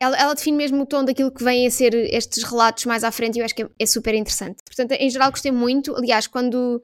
[0.00, 3.10] ela, ela define mesmo o tom daquilo que vêm a ser estes relatos mais à
[3.10, 4.56] frente e eu acho que é, é super interessante.
[4.64, 5.94] Portanto, em geral gostei muito.
[5.96, 6.82] Aliás, quando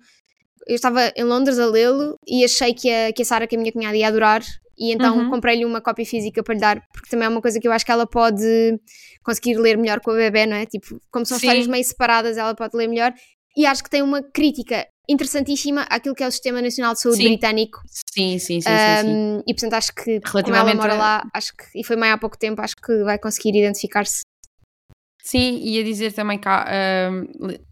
[0.66, 3.58] eu estava em Londres a lê-lo e achei que a, que a Sara, que a
[3.58, 4.42] minha cunhada, ia adorar.
[4.78, 5.30] E então Uhum.
[5.30, 7.84] comprei-lhe uma cópia física para lhe dar, porque também é uma coisa que eu acho
[7.84, 8.80] que ela pode
[9.22, 10.64] conseguir ler melhor com a bebê, não é?
[10.64, 11.46] Tipo, como são Sim.
[11.46, 13.12] histórias meio separadas, ela pode ler melhor.
[13.56, 17.18] E acho que tem uma crítica interessantíssima àquilo que é o Sistema Nacional de Saúde
[17.18, 17.24] Sim.
[17.24, 17.80] britânico.
[17.86, 19.10] Sim, sim, sim, sim, sim.
[19.10, 22.10] Um, e portanto acho que como ela Relativamente mora lá, acho que, e foi mãe
[22.10, 24.22] há pouco tempo, acho que vai conseguir identificar-se.
[25.24, 27.24] Sim, ia dizer também cá, ahm,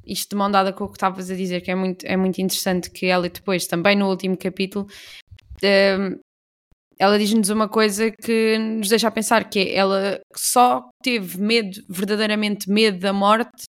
[0.07, 2.41] isto de mão dada com o que estavas a dizer, que é muito, é muito
[2.41, 4.87] interessante que ela depois, também no último capítulo,
[5.63, 6.17] ahm,
[6.99, 11.81] ela diz-nos uma coisa que nos deixa a pensar, que é, ela só teve medo,
[11.89, 13.65] verdadeiramente medo da morte,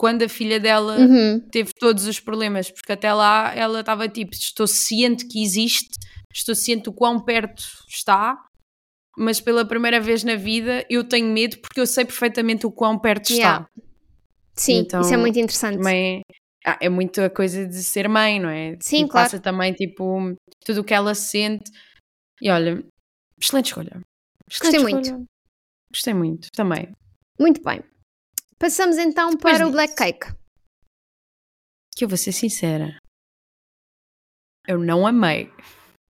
[0.00, 1.40] quando a filha dela Uhum.
[1.52, 5.90] teve todos os problemas, porque até lá ela estava tipo, estou ciente que existe,
[6.34, 8.34] estou ciente do quão perto está,
[9.18, 12.98] mas pela primeira vez na vida eu tenho medo porque eu sei perfeitamente o quão
[12.98, 13.68] perto Yeah.
[13.68, 13.82] está.
[14.56, 15.76] Sim, Então, isso é muito interessante.
[15.76, 16.22] Também
[16.64, 18.78] ah, é muito a coisa de ser mãe, não é?
[18.80, 19.26] Sim, e claro.
[19.26, 20.34] passa também tipo
[20.64, 21.70] tudo o que ela sente.
[22.40, 22.82] E olha,
[23.38, 24.00] excelente escolha.
[24.48, 25.04] Gostei Excelente muito.
[25.04, 25.24] escolha.
[25.92, 26.88] Gostei muito também.
[27.38, 27.82] Muito bem.
[28.60, 29.72] Passamos então para o disso.
[29.72, 30.26] Black Cake.
[31.96, 32.98] Que eu vou ser sincera.
[34.68, 35.50] Eu não amei.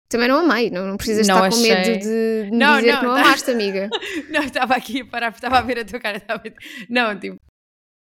[0.08, 1.72] Também não amei, não, não precisas Não estar com achei.
[1.74, 3.20] medo de me Não, dizer não, que não tá.
[3.20, 3.88] amaste, amiga.
[4.28, 6.16] Não, estava aqui a parar, estava a ver a tua cara.
[6.18, 6.42] estava
[6.88, 7.36] Não, tipo,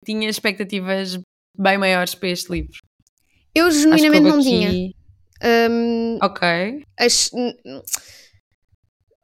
[0.04, 1.18] tinha expectativas
[1.58, 2.76] bem maiores para este livro.
[3.54, 4.68] Eu genuinamente não tinha.
[4.68, 4.94] aqui-
[5.70, 6.84] Hum, Ok.
[6.98, 7.56] ach- n-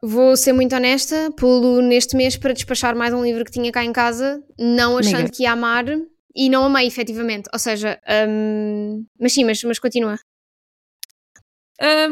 [0.03, 3.83] Vou ser muito honesta, pulo neste mês para despachar mais um livro que tinha cá
[3.85, 5.85] em casa, não achando que ia amar
[6.35, 7.47] e não amei efetivamente.
[7.53, 10.17] Ou seja, hum, mas sim, mas, mas continua.
[11.79, 12.07] Ah,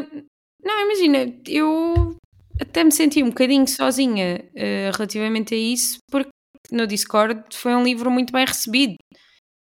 [0.62, 2.16] não, imagina, eu
[2.60, 6.30] até me senti um bocadinho sozinha ah, relativamente a isso, porque
[6.70, 8.94] no Discord foi um livro muito bem recebido.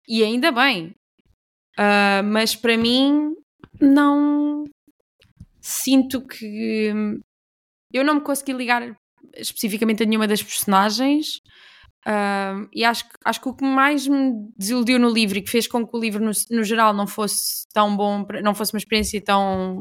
[0.07, 0.95] E ainda bem.
[1.79, 3.35] Ah, mas para mim,
[3.81, 4.65] não
[5.63, 6.93] sinto que.
[7.93, 8.97] Eu não me consegui ligar
[9.37, 11.41] especificamente a nenhuma das personagens.
[12.07, 15.67] ah, e acho, acho que o que mais me desiludiu no livro e que fez
[15.69, 19.21] com que o livro, no, no geral, não fosse tão bom, não fosse uma experiência
[19.23, 19.79] tão,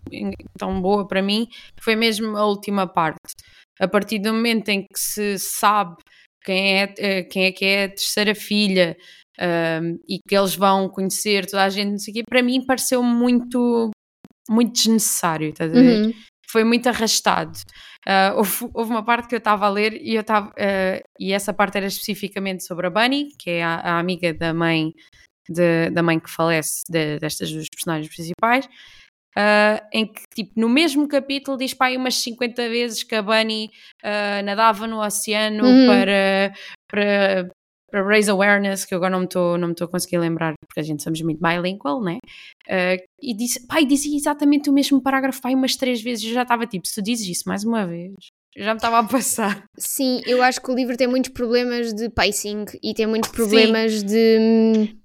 [0.57, 1.47] tão boa para mim,
[1.81, 3.33] foi mesmo a última parte.
[3.79, 5.95] A partir do momento em que se sabe
[6.43, 8.95] quem é, eh, quem é que é a terceira filha
[10.07, 13.01] e que eles vão conhecer toda a gente, não sei o quê, para mim pareceu
[13.01, 13.89] muito,
[14.47, 16.05] muito desnecessário, estás a ver?
[16.05, 16.13] Uhum.
[16.51, 17.57] Foi muito arrastado.
[18.07, 21.31] Ah, houve, houve uma parte que eu estava a ler e eu estava ah, e
[21.33, 24.91] essa parte era especificamente sobre a Bunny, que é a, a amiga da mãe
[25.49, 28.67] de- da mãe que falece de- destas duas personagens principais.
[29.37, 33.69] ah, em que, tipo, no mesmo capítulo diz aí umas 50 vezes que a Bunny
[34.43, 35.85] nadava no oceano Uhum.
[35.85, 36.53] para,
[36.89, 37.49] para,
[37.89, 40.53] para raise awareness, que eu agora não me estou não me estou a conseguir lembrar,
[40.67, 42.17] porque a gente somos muito bilingual, né?
[42.71, 46.23] Uh, e disse, pai, dizia exatamente o mesmo parágrafo, pai, umas três vezes.
[46.25, 48.13] Eu já estava tipo, se tu dizes isso mais uma vez,
[48.55, 49.65] eu já me estava a passar.
[49.77, 54.03] Sim, eu acho que o livro tem muitos problemas de pacing e tem muitos problemas
[54.03, 54.37] de.
[54.39, 54.99] hum,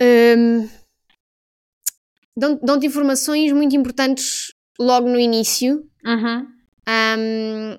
[0.00, 0.68] hum,
[2.36, 5.88] dão- dão-te informações muito importantes logo no início.
[6.04, 6.46] Uhum.
[6.88, 7.78] Um,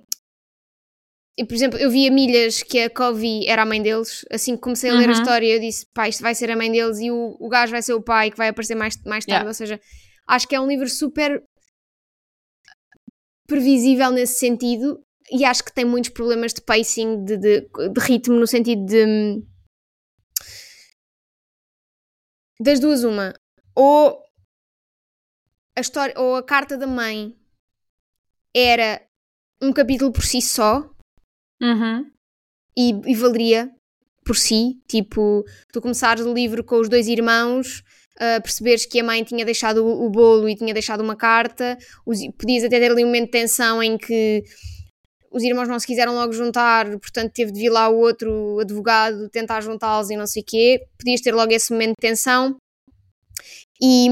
[1.42, 4.24] e, por exemplo, eu vi a milhas que a Covey era a mãe deles.
[4.32, 5.20] Assim que comecei a ler a Uhum.
[5.20, 7.82] história, eu disse: pá, isto vai ser a mãe deles e o, o gajo vai
[7.82, 9.32] ser o pai que vai aparecer mais, mais tarde.
[9.32, 9.48] Yeah.
[9.50, 9.82] Ou seja,
[10.28, 11.44] acho que é um livro super
[13.48, 18.36] previsível nesse sentido e acho que tem muitos problemas de pacing, de, de, de ritmo,
[18.40, 19.42] no sentido de.
[22.60, 23.34] Das duas, uma.
[23.76, 24.22] Ou
[25.76, 27.36] a história, ou a carta da mãe
[28.56, 29.02] era
[29.60, 30.88] um capítulo por si só
[31.62, 32.06] Uhum.
[32.78, 33.70] e, e valeria
[34.26, 34.80] por si.
[34.88, 35.44] Tipo,
[35.74, 37.84] tu começares o livro com os dois irmãos,
[38.20, 41.78] a perceberes que a mãe tinha deixado o, o bolo e tinha deixado uma carta,
[42.06, 44.44] os- podias até ter ali um momento de tensão em que
[45.32, 49.30] os irmãos não se quiseram logo juntar, portanto teve de vir lá o outro advogado
[49.30, 50.82] tentar juntá-los e não sei o quê.
[51.00, 52.58] Podias ter logo esse momento de tensão.
[53.82, 54.08] E,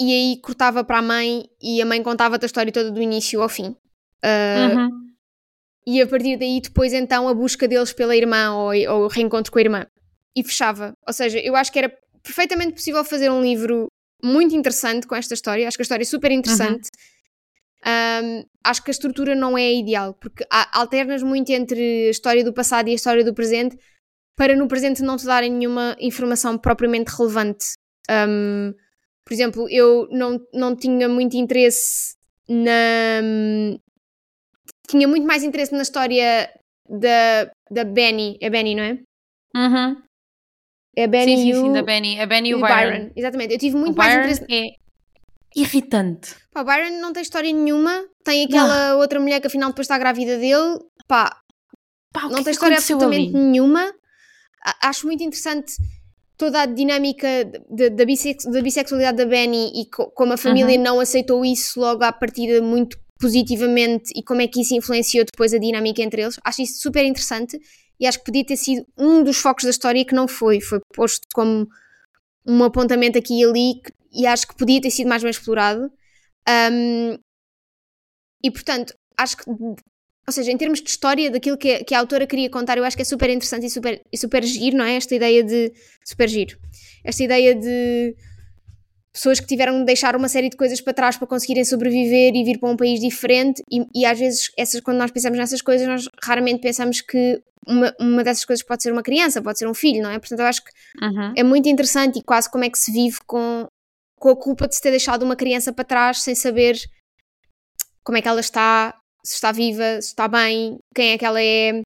[0.00, 3.42] e aí cortava para a mãe e a mãe contava-te a história toda do início
[3.42, 3.74] ao fim.
[4.22, 5.07] Ah, Uhum.
[5.88, 9.50] E a partir daí depois então a busca deles pela irmã ou, ou o reencontro
[9.50, 9.86] com a irmã.
[10.36, 11.90] E fechava, ou seja, eu acho que era
[12.22, 13.86] perfeitamente possível fazer um livro
[14.22, 16.90] muito interessante com esta história, acho que a história é super interessante.
[17.86, 22.52] Um, acho que a estrutura não é ideal porque alternas muito entre a história do
[22.52, 23.78] passado e a história do presente
[24.36, 27.64] para no presente não te darem nenhuma informação propriamente relevante.
[28.10, 28.74] Um,
[29.24, 32.14] por exemplo, eu não, não tinha muito interesse
[32.46, 33.22] na
[34.88, 36.50] tinha muito mais interesse na história
[36.88, 38.38] da, da Benny.
[38.40, 38.98] É Benny, não é?
[39.56, 40.02] Uhum.
[40.96, 42.20] É Benny sim, sim, e sim, da Benny.
[42.20, 43.10] A Benny e o e Byron.
[43.14, 43.52] Exatamente.
[43.54, 44.46] Eu tive muito mais Byron interesse.
[44.52, 44.78] é
[45.56, 46.34] irritante.
[46.52, 48.04] Pá, o Byron não tem história nenhuma.
[48.24, 50.78] Tem aquela outra mulher que afinal depois está grávida dele.
[51.06, 51.40] Pá,
[52.12, 53.44] Pá, não tem que história absolutamente ali?
[53.44, 53.92] nenhuma.
[54.82, 55.72] Acho muito interessante
[56.36, 57.26] toda a dinâmica
[57.70, 60.82] de- da, bissex- da bissexualidade da Benny e co- como a família Uhum.
[60.82, 65.52] não aceitou isso logo à partida muito positivamente e como é que isso influenciou depois
[65.52, 66.38] a dinâmica entre eles.
[66.44, 67.58] Acho isso super interessante
[68.00, 70.60] e acho que podia ter sido um dos focos da história que não foi.
[70.60, 71.66] Foi posto como
[72.46, 75.90] um apontamento aqui e ali e acho que podia ter sido mais bem explorado.
[76.48, 77.18] Um,
[78.42, 79.76] e portanto, acho que, ou
[80.30, 83.02] seja, em termos de história, daquilo que que a autora queria contar, eu acho que
[83.02, 84.94] é super interessante e super, e super giro, não é?
[84.94, 85.72] Esta ideia de.
[86.04, 86.58] Super giro.
[87.04, 88.16] Esta ideia de
[89.12, 92.44] pessoas que tiveram de deixar uma série de coisas para trás para conseguirem sobreviver e
[92.44, 95.86] vir para um país diferente, e, e às vezes, essas, quando nós pensamos nessas coisas,
[95.86, 99.74] nós raramente pensamos que uma, uma dessas coisas pode ser uma criança, pode ser um
[99.74, 100.18] filho, não é?
[100.18, 101.32] Portanto, eu acho que Uhum.
[101.36, 103.66] é muito interessante e quase como é que se vive com,
[104.18, 106.76] com a culpa de se ter deixado uma criança para trás sem saber
[108.02, 111.42] como é que ela está, se está viva, se está bem, quem é que ela
[111.42, 111.84] é,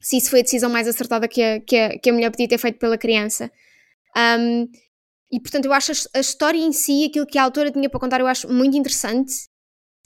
[0.00, 2.48] se isso foi a decisão mais acertada que a, que a, que a mulher podia
[2.48, 3.50] ter feito pela criança.
[4.16, 4.68] Um,
[5.30, 8.00] e portanto, eu acho a, a história em si, aquilo que a autora tinha para
[8.00, 9.32] contar, eu acho muito interessante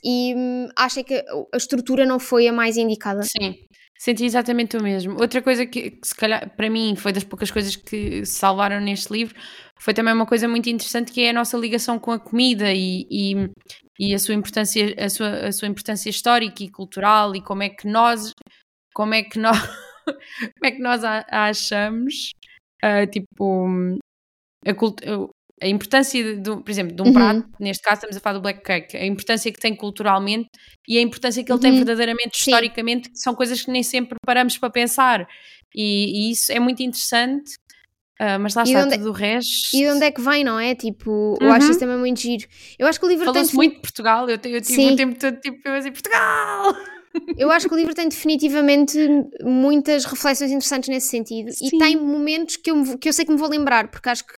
[0.03, 3.21] e hum, acho é que a, estrutura não foi a mais indicada.
[3.23, 3.55] Sim,
[3.97, 5.13] senti exatamente o mesmo.
[5.19, 9.13] Outra coisa que, que se calhar para mim foi das poucas coisas que salvaram neste
[9.13, 9.35] livro
[9.79, 13.07] foi também uma coisa muito interessante que é a nossa ligação com a comida e,
[13.09, 13.49] e,
[13.97, 17.69] e a sua importância a sua, a sua importância histórica e cultural e como é
[17.69, 18.33] que nós
[18.93, 19.57] como é que nós
[20.05, 22.31] como é que nós a, a achamos
[22.81, 23.67] ah, tipo
[24.65, 27.13] a, a importância de, por exemplo de um Uhum.
[27.13, 30.49] prato neste caso estamos a falar do black cake a importância que tem culturalmente
[30.87, 31.77] e a importância que ele tem Uhum.
[31.77, 32.51] verdadeiramente Sim.
[32.51, 35.27] historicamente que são coisas que nem sempre paramos para pensar
[35.75, 37.53] e, e isso é muito interessante
[38.19, 40.43] ah, mas lá E está onde- tudo o resto E de onde é que vem,
[40.43, 40.75] não é?
[40.75, 41.53] Tipo, eu Uhum.
[41.53, 42.45] acho isso também muito giro.
[42.77, 45.19] Eu acho que o livro tem falou-se muito de Portugal eu, eu tive o tempo
[45.19, 46.75] todo tipo eu assim Portugal
[47.37, 48.97] Eu acho que o livro tem definitivamente
[49.43, 51.67] muitas reflexões interessantes nesse sentido Sim.
[51.67, 54.33] e tem momentos que eu, que eu sei que me vou lembrar, porque acho que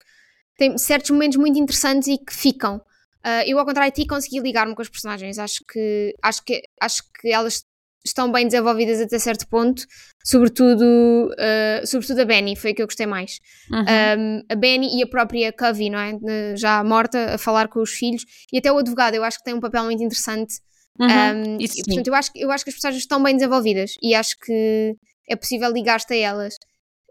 [0.58, 2.82] tem certos momentos muito interessantes e que ficam.
[3.24, 5.39] Ah, eu, ao contrário de ti, consegui ligar-me com os personagens.
[5.39, 7.63] Acho que, acho, que, acho que elas
[8.06, 9.86] estão bem desenvolvidas até certo ponto,
[10.26, 13.39] sobretudo, ah, sobretudo a Benny, foi a que eu gostei mais.
[13.72, 13.82] Uhum.
[13.82, 16.13] Um, a Benny e a própria Covey, não é?
[16.58, 19.54] Já morta, a falar com os filhos, e até o advogado, eu acho que tem
[19.54, 20.56] um papel muito interessante
[21.00, 21.08] Uhum.
[21.08, 24.13] um, Isso e, portanto, eu acho, eu acho que as personagens estão bem desenvolvidas e
[24.13, 24.96] acho que
[25.28, 26.56] é possível ligar-te a elas.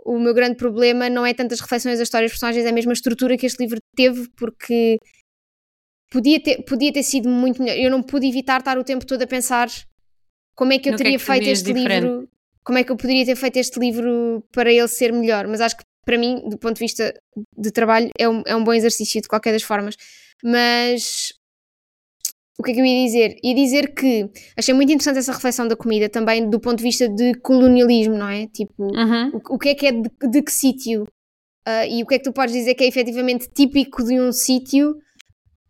[0.04, 2.90] O meu grande problema não é tanto as reflexões da história dos personagens, é mesmo
[2.90, 4.98] a estrutura que este livro teve, porque
[6.10, 7.76] podia ter, podia ter sido muito melhor.
[7.76, 9.68] Eu não pude evitar estar o tempo todo a pensar
[10.54, 12.02] como é que eu No que é teria que feito fazias este diferente?
[12.04, 12.28] livro,
[12.64, 15.46] como é que eu poderia ter feito este livro para ele ser melhor.
[15.46, 17.14] Mas acho que para mim, do ponto de vista
[17.56, 19.96] de trabalho, é um, é um bom exercício de qualquer das formas.
[20.42, 21.32] Mas
[22.58, 23.36] o que é que eu ia dizer?
[23.42, 27.08] Ia dizer que achei muito interessante essa reflexão da comida também do ponto de vista
[27.08, 28.46] de colonialismo, não é?
[28.46, 29.30] Tipo, Uhum.
[29.34, 32.18] o, o que é que é de, de que sítio uh, e o que é
[32.18, 34.94] que tu podes dizer que é efetivamente típico de um sítio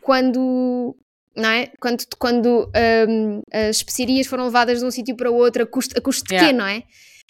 [0.02, 0.96] quando
[1.36, 1.70] não é?
[1.80, 2.70] Quando, quando
[3.08, 6.24] um, as especiarias foram levadas de um sítio para o outro a custo, a custo
[6.28, 6.52] de yeah.
[6.52, 6.82] quê, não é?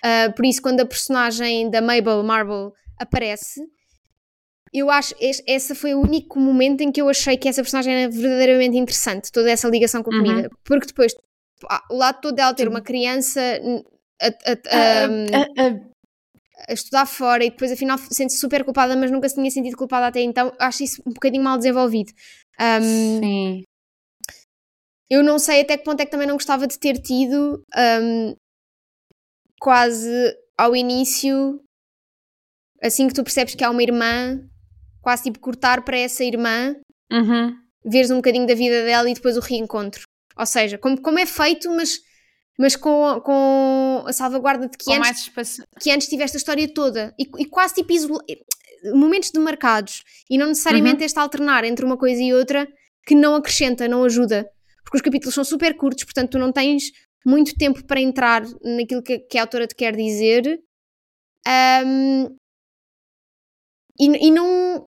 [0.05, 3.61] Uh, por isso, quando a personagem da Mabel Marble aparece,
[4.73, 7.95] eu acho que esse foi o único momento em que eu achei que essa personagem
[7.95, 10.49] era verdadeiramente interessante, toda essa ligação com a comida.
[10.49, 10.57] Uhum.
[10.65, 11.15] Porque depois,
[11.91, 13.41] o lado todo dela ter uma criança
[14.21, 15.67] a, a, a,
[16.69, 20.07] a, estudar fora e depois afinal sente-se super culpada, mas nunca se tinha sentido culpada
[20.07, 22.13] até então, acho isso um bocadinho mal desenvolvido.
[22.59, 23.65] Um, Sim.
[25.11, 28.35] Eu não sei até que ponto é que também não gostava de ter tido um,
[29.61, 31.61] quase ao início,
[32.83, 34.41] assim que tu percebes que há uma irmã,
[35.03, 36.75] quase tipo cortar para essa irmã,
[37.13, 37.55] uhum.
[37.85, 40.05] veres um bocadinho da vida dela e depois o reencontro.
[40.37, 41.99] Ou seja, como, como é feito, mas,
[42.59, 47.15] mas com, com a salvaguarda de que com antes, que antes tiveste a história toda
[47.19, 47.93] e, e quase tipo
[48.95, 51.07] momentos demarcados e não necessariamente uhum.
[51.07, 52.67] este alternar entre uma coisa e outra
[53.07, 54.49] que não acrescenta, não ajuda.
[54.85, 56.91] Porque os capítulos são super curtos, portanto tu não tens
[57.25, 60.61] muito tempo para entrar naquilo que, que a autora te quer dizer.
[61.87, 62.37] Um,
[63.99, 64.85] e, e não,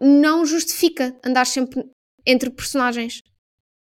[0.00, 1.84] não justifica andar sempre
[2.26, 3.22] entre personagens.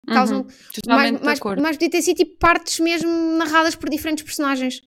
[0.08, 0.48] Causam uhum,
[0.86, 4.82] mais, mais, mais podia ter sido tipo partes mesmo narradas por diferentes personagens.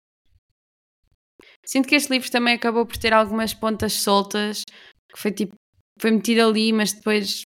[1.65, 4.63] Sinto que este livro também acabou por ter algumas pontas soltas
[5.11, 5.55] que foi tipo,
[5.99, 7.43] foi metido ali, mas depois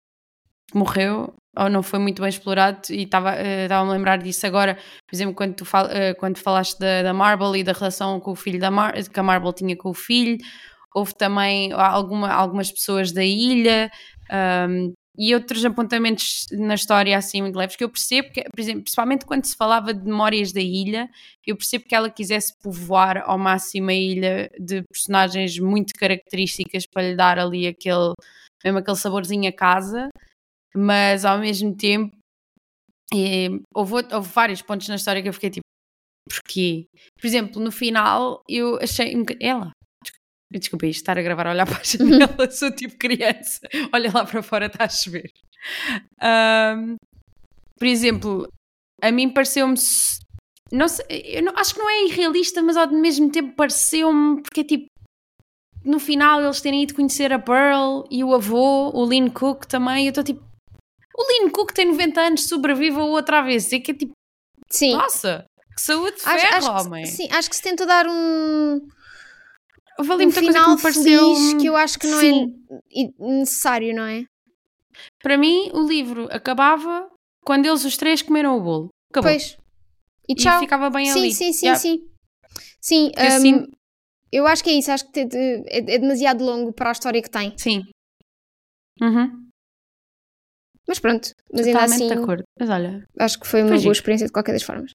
[0.74, 5.14] morreu ou não foi muito bem explorado e estava uh, a lembrar disso agora, por
[5.14, 8.36] exemplo, quando tu fal, uh, quando falaste da, da Marble e da relação com o
[8.36, 10.38] filho da Mar que a Marble tinha com o filho,
[10.94, 13.90] houve também alguma, algumas pessoas da ilha
[14.68, 18.82] um, e outros apontamentos na história assim muito leves que eu percebo que, por exemplo,
[18.82, 21.08] principalmente quando se falava de memórias da ilha,
[21.46, 27.02] eu percebo que ela quisesse povoar ao máximo a ilha de personagens muito características para
[27.02, 28.14] lhe dar ali aquele,
[28.64, 30.08] mesmo aquele saborzinho a casa
[30.74, 32.16] mas ao mesmo tempo
[33.12, 35.66] e, houve, houve vários pontos na história que eu fiquei tipo,
[36.28, 36.86] porquê?
[37.20, 39.14] Por exemplo, no final eu achei.
[39.40, 39.72] Ela,
[40.58, 43.60] desculpa isto, estar a gravar a olhar para a janela, sou tipo criança,
[43.92, 45.30] olha lá para fora, está a chover.
[46.22, 46.96] Um,
[47.78, 48.48] por exemplo,
[49.02, 49.74] a mim pareceu-me.
[50.72, 54.60] Não sei, eu não, acho que não é irrealista, mas ao mesmo tempo pareceu-me, porque
[54.60, 54.86] é tipo,
[55.84, 60.06] no final eles terem ido conhecer a Pearl e o avô, o Lynn Cook também,
[60.06, 60.50] eu estou tipo,
[61.20, 63.70] o Lino Cook tem 90 anos, sobrevive a outra vez.
[63.72, 64.12] É que é tipo.
[64.70, 64.94] Sim.
[64.94, 65.44] Nossa,
[65.76, 67.04] que saúde de ferro, acho, acho homem.
[67.04, 68.80] Que, sim, acho que se tenta dar um.
[70.00, 72.64] Houve ali um final que feliz que eu acho que não é sim.
[72.90, 74.24] é necessário, não é?
[75.22, 77.06] Para mim, o livro acabava
[77.44, 78.88] quando eles os três comeram o bolo.
[79.10, 79.30] Acabou.
[79.30, 79.58] Pois.
[80.26, 80.56] E tchau.
[80.56, 81.32] E ficava bem sim, ali.
[81.34, 81.78] Sim, sim, yeah.
[81.78, 82.00] sim.
[82.80, 83.66] Sim, um, assim...
[84.32, 84.90] eu acho que é isso.
[84.90, 85.26] Acho que é,
[85.94, 87.52] é demasiado longo para a história que tem.
[87.58, 87.82] Sim.
[89.02, 89.48] Uhum.
[90.88, 92.08] Mas pronto, mas ainda assim.
[92.08, 92.42] de acordo.
[92.58, 93.06] Mas olha.
[93.18, 94.92] Acho que foi uma boa experiência de qualquer das formas.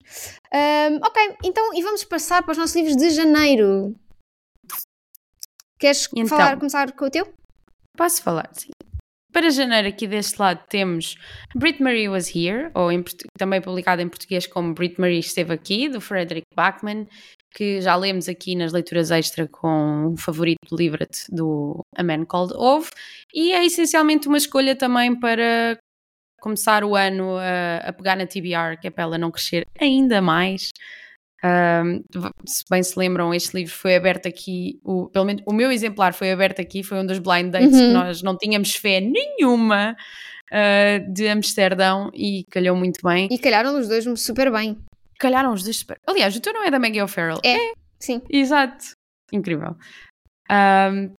[0.52, 3.94] Um, ok, então e vamos passar para os nossos livros de janeiro.
[5.78, 7.32] Queres então, falar, começar com o teu?
[7.96, 8.70] Posso falar, sim.
[9.32, 11.16] Para janeiro, aqui deste lado, temos
[11.54, 13.04] Brit Marie Was Here, ou em,
[13.36, 17.06] também publicado em português como Brit Marie Esteve Aqui, do Frederick Bachman,
[17.54, 22.54] que já lemos aqui nas leituras extra com o favorito livro do A Man Called
[22.54, 22.88] Ove,
[23.34, 25.78] e é essencialmente uma escolha também para
[26.40, 30.22] começar o ano a, a, pegar na TBR, que é para ela não crescer ainda
[30.22, 30.70] mais.
[31.46, 32.02] Um,
[32.46, 36.14] se bem se lembram, este livro foi aberto aqui, o, pelo menos o meu exemplar
[36.14, 37.88] foi aberto aqui, foi um dos blind dates uhum.
[37.88, 39.94] que nós não tínhamos fé nenhuma
[40.50, 43.28] uh, de Amsterdão e calhou muito bem.
[43.30, 44.78] E calharam os dois super bem.
[45.18, 45.98] Calharam os dois super.
[46.06, 47.40] Aliás, o teu não é da Maggie O'Farrell.
[47.44, 48.22] É, é, sim.
[48.30, 48.92] Exato.
[49.32, 49.76] Incrível.
[50.50, 51.12] Um,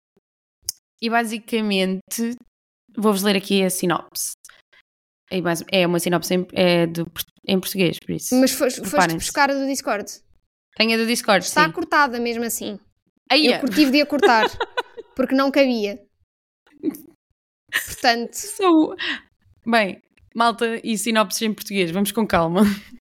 [1.01, 2.35] e basicamente,
[2.95, 4.33] vou-vos ler aqui a sinopse.
[5.29, 7.05] É uma sinopse em, é do,
[7.45, 8.35] em português, por isso.
[8.39, 10.05] Mas foste, foste buscar a do Discord?
[10.75, 11.71] Tenho a do Discord, Está sim.
[11.71, 12.79] cortada mesmo assim.
[13.29, 14.45] Aí Eu tive de a cortar,
[15.15, 15.99] porque não cabia.
[17.71, 18.33] Portanto...
[18.35, 18.95] Sou...
[19.65, 20.01] Bem,
[20.33, 22.61] malta e sinopses em português, vamos com calma.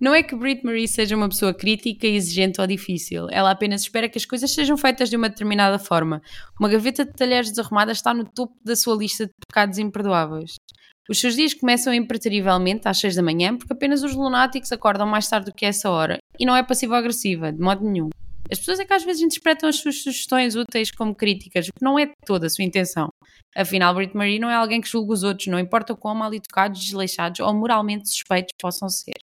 [0.00, 3.26] Não é que Brit Marie seja uma pessoa crítica, exigente ou difícil.
[3.32, 6.22] Ela apenas espera que as coisas sejam feitas de uma determinada forma.
[6.58, 10.54] Uma gaveta de talheres desarrumada está no topo da sua lista de pecados imperdoáveis.
[11.10, 15.26] Os seus dias começam impreterivelmente às 6 da manhã porque apenas os lunáticos acordam mais
[15.26, 18.10] tarde do que essa hora e não é passivo-agressiva, de modo nenhum.
[18.52, 21.84] As pessoas é que às vezes interpretam as suas sugestões úteis como críticas, o que
[21.84, 23.08] não é toda a sua intenção.
[23.56, 26.80] Afinal, Brit Marie não é alguém que julga os outros, não importa quão mal educados,
[26.80, 29.16] desleixados ou moralmente suspeitos possam ser.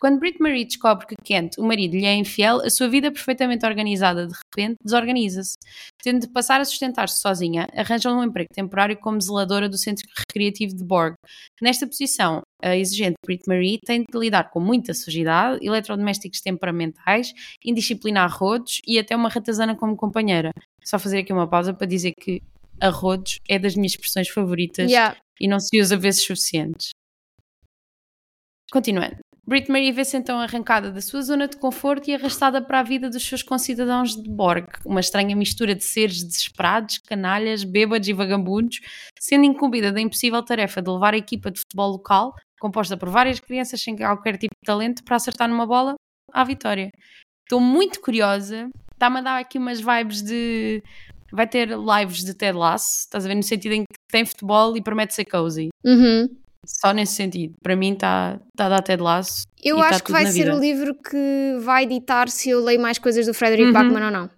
[0.00, 3.66] Quando Brit Marie descobre que Kent, o marido, lhe é infiel, a sua vida perfeitamente
[3.66, 5.56] organizada de repente desorganiza-se.
[6.02, 10.76] Tendo de passar a sustentar-se sozinha, arranja um emprego temporário como zeladora do centro recreativo
[10.76, 11.14] de Borg.
[11.60, 17.32] Nesta posição, a exigente Brit Marie tem de lidar com muita sujidade, eletrodomésticos temperamentais,
[17.64, 20.50] indisciplina a rodos e até uma ratazana como companheira.
[20.84, 22.40] Só fazer aqui uma pausa para dizer que
[22.80, 25.16] a rodos é das minhas expressões favoritas Yeah.
[25.40, 26.90] e não se usa vezes suficientes.
[28.70, 29.16] Continuando.
[29.48, 33.08] Brit Marie vê-se então arrancada da sua zona de conforto e arrastada para a vida
[33.08, 38.78] dos seus concidadãos de Borg, uma estranha mistura de seres desesperados, canalhas, bêbados e vagabundos,
[39.18, 43.40] sendo incumbida da impossível tarefa de levar a equipa de futebol local, composta por várias
[43.40, 45.94] crianças sem qualquer tipo de talento, para acertar numa bola
[46.30, 46.90] à vitória.
[47.46, 50.82] Estou muito curiosa, está-me a dar aqui umas vibes de.
[51.32, 53.34] Vai ter lives de Ted Lasso, estás a ver?
[53.34, 55.70] No sentido em que tem futebol e promete ser cozy.
[55.82, 56.28] Uhum.
[56.66, 57.54] Só nesse sentido.
[57.62, 59.44] Para mim está tá a dar Ted Lasso.
[59.62, 60.54] Eu e tá acho que tudo vai ser vida.
[60.56, 63.72] o livro que vai ditar se eu leio mais coisas do Frederick Uhum.
[63.72, 64.30] Bachman ou não.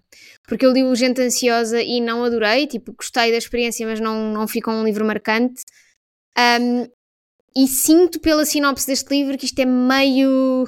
[0.46, 4.32] Porque eu li o Gente Ansiosa e não adorei, tipo, gostei da experiência, mas não,
[4.32, 5.62] não ficou um livro marcante.
[6.60, 6.86] Um,
[7.56, 10.66] e sinto pela sinopse deste livro que isto é meio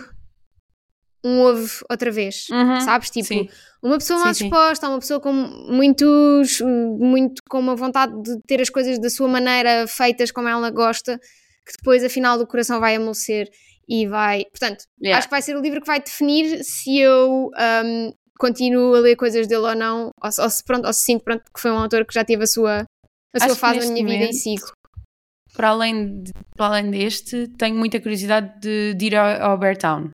[1.24, 3.08] um ovo outra vez, Uhum, sabes?
[3.10, 3.48] Tipo, sim.
[3.80, 4.44] uma pessoa mal sim.
[4.48, 6.60] disposta, uma pessoa com muitos,
[6.98, 11.20] muito com uma vontade de ter as coisas da sua maneira feitas como ela gosta,
[11.66, 13.48] que depois afinal do coração vai amolecer
[13.88, 14.44] e vai.
[14.46, 15.18] Portanto, Yeah.
[15.18, 17.50] acho que vai ser o livro que vai definir se eu
[17.84, 21.04] um, continuo a ler coisas dele ou não, ou, se- ou se, pronto, ou se
[21.04, 22.84] sinto pronto, que foi um autor que já teve a sua,
[23.34, 24.72] a sua Acho fase na minha vida e momento- sigo.
[25.54, 30.10] Para além, de- para além deste, tenho muita curiosidade de, de ir ao, ao Beartown.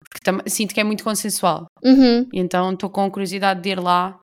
[0.00, 1.66] Porque tam- sinto que é muito consensual.
[1.82, 2.28] Uhum.
[2.32, 4.18] Então estou com curiosidade de ir lá.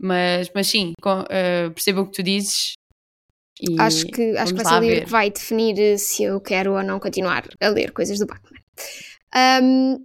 [0.00, 2.72] Mas, mas sim, com- eh, percebo o que tu dizes.
[3.60, 5.04] E Acho que, acho que vai ser o livro ver.
[5.04, 8.60] que vai definir eh, se eu quero ou não continuar a ler coisas do Bachman.
[9.62, 10.04] Um,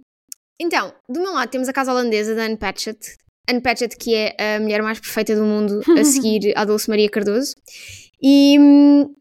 [0.60, 3.16] então, do meu lado temos a casa holandesa da Anne Patchett.
[3.48, 7.10] Anne Patchett, que é a mulher mais perfeita do mundo a seguir a Dulce Maria
[7.10, 7.54] Cardoso.
[8.22, 9.14] E hum,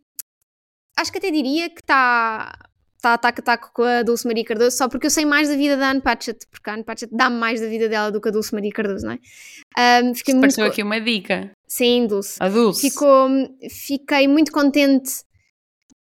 [0.98, 2.54] acho que até diria que está
[3.02, 5.56] tá ataque a taco com a Dulce Maria Cardoso só porque eu sei mais da
[5.56, 8.28] vida da Anne Patchett, porque a Anne Patchett dá mais da vida dela do que
[8.28, 10.04] a Dulce Maria Cardoso, não é?
[10.04, 10.44] Um, fiquei muito...
[10.44, 11.52] Pareceu aqui uma dica.
[11.70, 12.36] Sim, Dulce.
[12.40, 12.82] A Dulce.
[12.82, 13.30] Ficou,
[13.70, 15.12] fiquei muito contente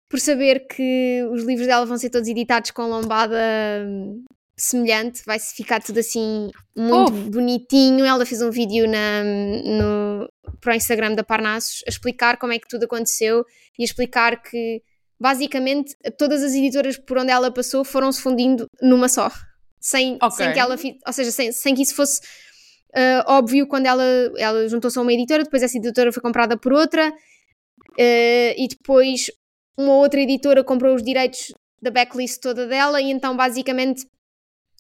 [0.09, 3.39] por saber que os livros dela vão ser todos editados com lombada
[3.87, 4.25] hum,
[4.57, 7.31] semelhante, vai ficar tudo assim muito Fofo.
[7.31, 8.05] bonitinho.
[8.05, 10.29] Ela fez um vídeo na, no,
[10.61, 13.45] para o Instagram da Parnassus a explicar como é que tudo aconteceu
[13.79, 14.83] e a explicar que
[15.21, 19.31] basicamente todas as editoras por onde ela passou foram se fundindo numa só.
[19.81, 20.37] Sem, Ok.
[20.37, 20.77] sem que ela,
[21.07, 22.21] ou seja, sem, sem que isso fosse
[22.95, 24.05] Uh, óbvio quando ela,
[24.39, 29.31] ela juntou-se a uma editora, depois essa editora foi comprada por outra uh, e depois
[29.77, 34.07] uma outra editora comprou os direitos da backlist toda dela e então basicamente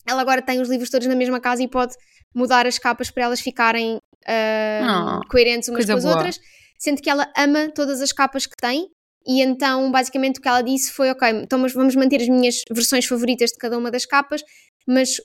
[0.06, 1.94] ela agora tem os livros todos na mesma casa e pode
[2.32, 6.14] mudar as capas para elas ficarem uh, Oh, coerentes umas com as boa.
[6.14, 6.38] outras,
[6.78, 8.88] sendo que ela ama todas as capas que tem
[9.26, 13.06] e então basicamente o que ela disse foi ok, então vamos manter as minhas versões
[13.06, 14.42] favoritas de cada uma das capas,
[14.86, 15.16] mas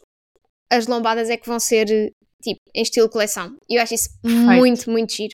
[0.71, 2.13] as lombadas é que vão ser
[2.73, 3.55] em estilo coleção.
[3.69, 5.33] E eu acho isso muito, muito giro.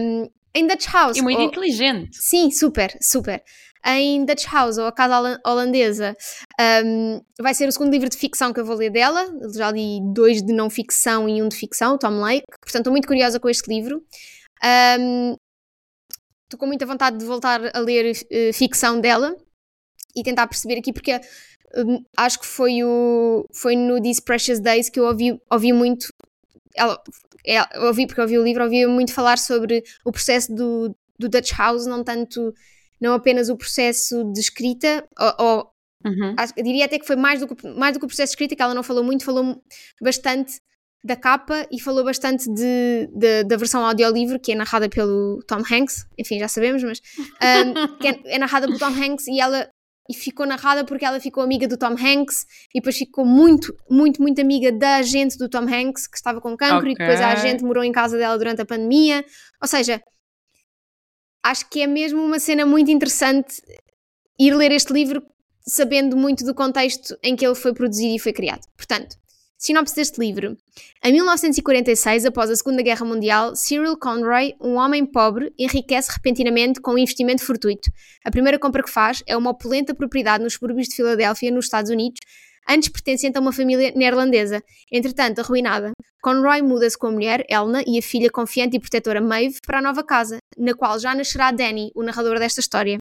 [0.00, 1.16] Um, em Dutch House.
[1.16, 2.10] E muito ou- inteligente.
[2.12, 3.42] Sim, super, super.
[3.86, 6.16] Em Dutch House, ou a Casa Holan- Holandesa,
[6.84, 9.24] um, vai ser o segundo livro de ficção que eu vou ler dela.
[9.54, 12.44] Já li dois de não ficção e um de ficção, Tom Lake.
[12.60, 14.02] Portanto, estou muito curiosa com este livro.
[15.00, 15.36] Um,
[16.44, 19.36] Estou com muita vontade de voltar a ler eh, ficção dela
[20.16, 21.20] e tentar perceber aqui, porque
[21.76, 26.06] hum, acho que foi, o, foi no These Precious Days que eu ouvi, ouvi muito.
[26.78, 27.02] Ela,
[27.46, 30.94] é, eu ouvi porque eu ouvi o livro, ouvi muito falar sobre o processo do,
[31.18, 32.54] do Dutch House, não tanto,
[33.00, 35.70] não apenas o processo de escrita, ou, ou
[36.06, 36.32] Uhum.
[36.38, 38.54] acho- diria até que foi mais do que, mais do que o processo de escrita,
[38.54, 39.60] que ela não falou muito, falou
[40.00, 40.60] bastante
[41.04, 45.58] da capa e falou bastante de, de- da versão audiolivro, que é narrada pelo Tom
[45.70, 49.68] Hanks, enfim, já sabemos, mas um, que é, é narrada pelo Tom Hanks e ela
[50.08, 54.22] e ficou narrada porque ela ficou amiga do Tom Hanks e depois ficou muito, muito,
[54.22, 57.62] muito amiga da agente do Tom Hanks, que estava com cancro, e depois a agente
[57.62, 59.22] morou em casa dela durante a pandemia.
[59.60, 60.02] Ou seja,
[61.44, 63.62] acho que é mesmo uma cena muito interessante
[64.38, 65.22] ir ler este livro
[65.60, 68.62] sabendo muito do contexto em que ele foi produzido e foi criado.
[68.76, 69.16] Portanto,
[69.58, 70.56] sinopse deste livro.
[71.04, 76.92] Em 1946, após a Segunda Guerra Mundial, Cyril Conroy, um homem pobre, enriquece repentinamente com
[76.92, 77.90] um investimento fortuito.
[78.24, 81.90] A primeira compra que faz é uma opulenta propriedade nos subúrbios de Filadélfia, nos Estados
[81.90, 82.20] Unidos,
[82.68, 84.62] antes pertencente a uma família neerlandesa.
[84.92, 85.90] Entretanto, arruinada,
[86.22, 89.82] Conroy muda-se com a mulher, Elna, e a filha confiante e protetora Maeve para a
[89.82, 92.98] nova casa, na qual já nascerá Danny, o narrador desta história.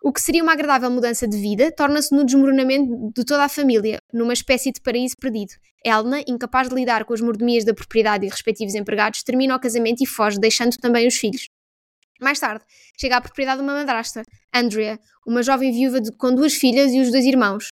[0.00, 4.00] O que seria uma agradável mudança de vida torna-se no desmoronamento de toda a família,
[4.12, 5.54] numa espécie de paraíso perdido.
[5.84, 10.02] Elna, incapaz de lidar com as mordomias da propriedade e respectivos empregados, termina o casamento
[10.02, 11.48] e foge, deixando também os filhos.
[12.20, 12.64] Mais tarde,
[12.98, 14.22] chega à propriedade de uma madrasta,
[14.54, 17.68] Andrea, uma jovem viúva de, com duas filhas e os dois irmãos.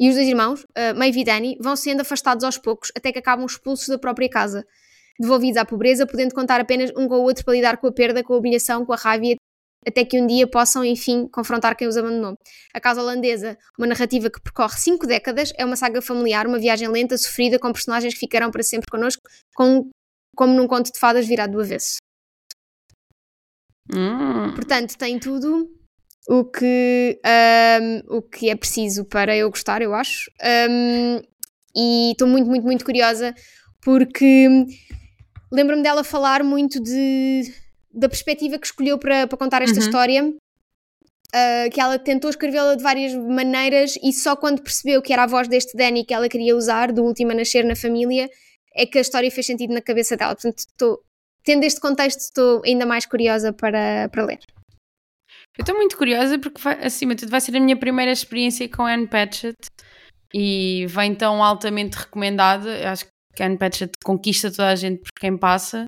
[0.00, 3.18] E os dois irmãos, uh, Maeve e Danny, vão sendo afastados aos poucos até que
[3.18, 4.64] acabam expulsos da própria casa,
[5.18, 8.22] devolvidos à pobreza, podendo contar apenas um com o outro para lidar com a perda,
[8.22, 9.36] com a humilhação, com a raiva
[9.88, 12.36] até que um dia possam, enfim, confrontar quem os abandonou.
[12.74, 16.88] A Casa Holandesa, uma narrativa que percorre cinco décadas, é uma saga familiar, uma viagem
[16.88, 19.22] lenta, sofrida, com personagens que ficarão para sempre connosco,
[19.54, 19.88] com,
[20.36, 21.96] como num conto de fadas virado do avesso.
[23.92, 24.54] Hum.
[24.54, 25.66] Portanto, tem tudo
[26.28, 27.18] o que,
[27.80, 30.30] um, o que é preciso para eu gostar, eu acho.
[30.70, 31.22] Um,
[31.74, 33.34] e estou muito, muito, muito curiosa
[33.80, 34.48] porque
[35.50, 37.42] lembro-me dela falar muito de
[37.98, 39.84] da perspectiva que escolheu para, para contar esta uhum.
[39.84, 45.24] história, uh, que ela tentou escrevê-la de várias maneiras e só quando percebeu que era
[45.24, 48.30] a voz deste Danny que ela queria usar, do último a nascer na família,
[48.74, 50.34] é que a história fez sentido na cabeça dela.
[50.34, 51.00] Portanto, estou,
[51.42, 54.38] tendo este contexto, estou ainda mais curiosa para, para ler.
[55.58, 58.68] Eu estou muito curiosa porque, vai, acima de tudo, vai ser a minha primeira experiência
[58.68, 59.56] com Anne Patchett
[60.32, 62.88] e vem tão altamente recomendada.
[62.88, 65.86] Acho que Anne Patchett conquista toda a gente por quem passa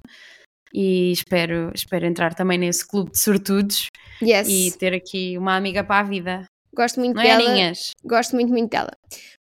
[0.72, 3.88] e espero, espero entrar também nesse clube de sortudos
[4.22, 4.48] yes.
[4.48, 6.44] e ter aqui uma amiga para a vida.
[6.74, 7.58] Gosto muito Não dela.
[7.58, 7.72] É,
[8.04, 8.90] gosto muito, muito dela.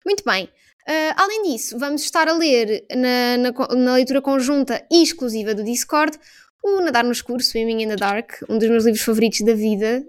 [0.05, 0.45] Muito bem.
[0.45, 5.63] Uh, além disso, vamos estar a ler na, na, na, leitura conjunta e exclusiva do
[5.63, 6.17] Discord
[6.63, 10.03] o Nadar no Escuro, Swimming in the Dark, um dos meus livros favoritos da vida.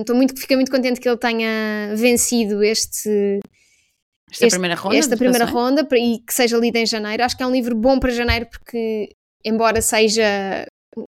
[0.00, 3.38] Estou um, muito, fiquei muito contente que ele tenha vencido este,
[4.30, 4.96] esta este, primeira ronda.
[4.96, 7.22] Esta primeira ronda e que seja lido em janeiro.
[7.22, 9.14] Acho que é um livro bom para janeiro porque
[9.44, 10.66] embora seja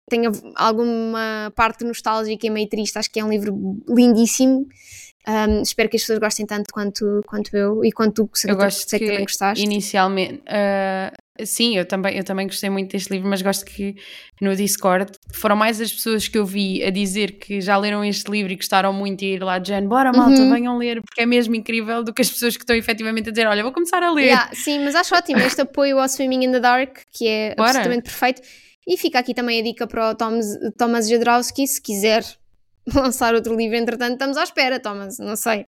[0.09, 4.66] tenha alguma parte nostálgica e meio triste, acho que é um livro lindíssimo.
[5.29, 8.89] Um, espero que as pessoas gostem tanto quanto, quanto eu e quanto tu, eu gosto
[8.89, 9.64] sei que, que também gostaste.
[9.64, 13.97] Inicialmente, uh, sim, eu também, eu também gostei muito deste livro, mas gosto que
[14.41, 18.31] no Discord foram mais as pessoas que eu vi a dizer que já leram este
[18.31, 20.53] livro e gostaram muito e ir lá de Jane, bora malta, uhum.
[20.53, 23.49] venham ler, porque é mesmo incrível, do que as pessoas que estão efetivamente a dizer,
[23.49, 24.27] olha, vou começar a ler.
[24.27, 27.70] Yeah, sim, mas acho ótimo este apoio ao Swimming in the Dark, que é bora.
[27.70, 28.43] absolutamente perfeito.
[28.87, 30.47] E fica aqui também a dica para o Thomas,
[30.79, 32.24] Thomas Jadrowski, se quiser
[32.95, 35.66] lançar outro livro, entretanto estamos à espera, Thomas, não sei.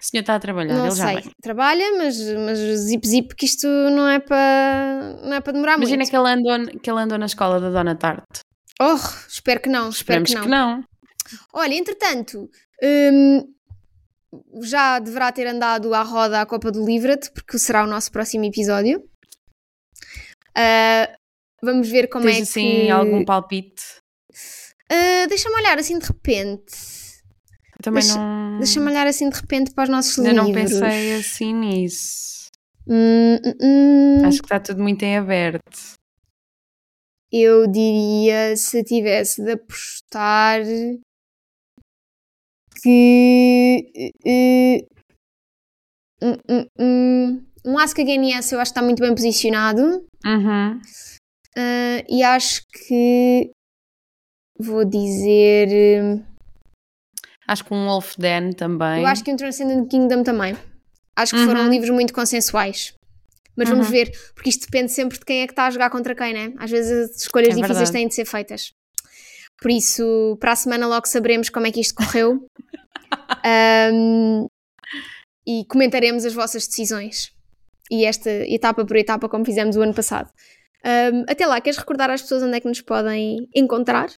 [0.00, 1.22] O senhor está a trabalhar, não ele sei.
[1.22, 1.30] já.
[1.42, 5.98] Trabalha, mas, mas zip zip que isto não é para não é para demorar Imagina
[5.98, 6.10] muito.
[6.10, 8.40] Imagina que ele, andou, que ele andou na escola da Dona Tarte.
[8.80, 8.96] Oh,
[9.28, 10.42] espero que não, espero que não.
[10.42, 10.84] que não.
[11.52, 12.48] Olha, entretanto,
[12.82, 13.42] hum,
[14.62, 18.44] já deverá ter andado à roda a Copa do Livret, porque será o nosso próximo
[18.44, 19.00] episódio.
[20.56, 21.12] Uh,
[21.62, 22.90] vamos ver como Tens, é assim, que...
[22.90, 23.97] algum palpite?
[24.90, 26.74] Uh, Deixa-me olhar assim de repente.
[27.76, 28.58] Eu também Deixa, não.
[28.58, 30.72] Deixa-me olhar assim de repente para os nossos Ainda livros.
[30.72, 32.48] não pensei assim nisso.
[32.86, 34.26] Hum, hum, hum.
[34.26, 35.98] Acho que está tudo muito em aberto.
[37.30, 40.62] Eu diria, se tivesse de apostar,
[42.82, 44.12] que.
[44.24, 44.86] Uh,
[46.24, 50.06] uh, uh, um Ask Again Yes eu acho que está muito bem posicionado.
[50.24, 50.80] Uhum.
[51.56, 53.50] Uh, e acho que
[54.58, 55.68] vou dizer.
[57.46, 59.00] Acho que um Wolf Den também.
[59.00, 60.56] Eu acho que um Transcendent Kingdom também.
[61.16, 61.46] Acho que Uhum.
[61.46, 62.94] foram livros muito consensuais.
[63.56, 63.92] Mas vamos Uhum.
[63.92, 66.52] ver, porque isto depende sempre de quem é que está a jogar contra quem, né?
[66.58, 67.92] Às vezes as escolhas É difíceis verdade.
[67.92, 68.70] têm de ser feitas.
[69.60, 72.46] Por isso, para a semana logo saberemos como é que isto correu.
[73.92, 74.46] Um,
[75.46, 77.32] e comentaremos as vossas decisões.
[77.90, 80.30] E esta etapa por etapa, como fizemos o ano passado.
[80.84, 84.10] Um, até lá, queres recordar às pessoas onde é que nos podem encontrar?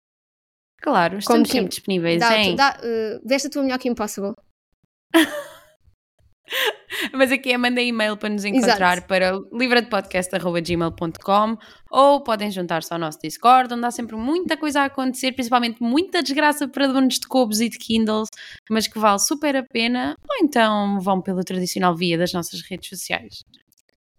[0.81, 2.55] Claro, Como estamos que- sempre disponíveis Dá, em.
[2.55, 4.33] dá, uh, veste a tua melhor que impossible.
[7.13, 11.57] Mas aqui é mandem e-mail para nos encontrar para livradepodcast.gmail.com
[11.91, 16.23] ou podem juntar-se ao nosso Discord, onde há sempre muita coisa a acontecer, principalmente muita
[16.23, 18.29] desgraça para donos de cobos e de Kindles,
[18.69, 22.89] mas que vale super a pena, ou então vão pelo tradicional via das nossas redes
[22.89, 23.43] sociais.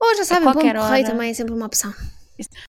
[0.01, 1.93] Ou já sabem, qualquer correio também é sempre uma opção.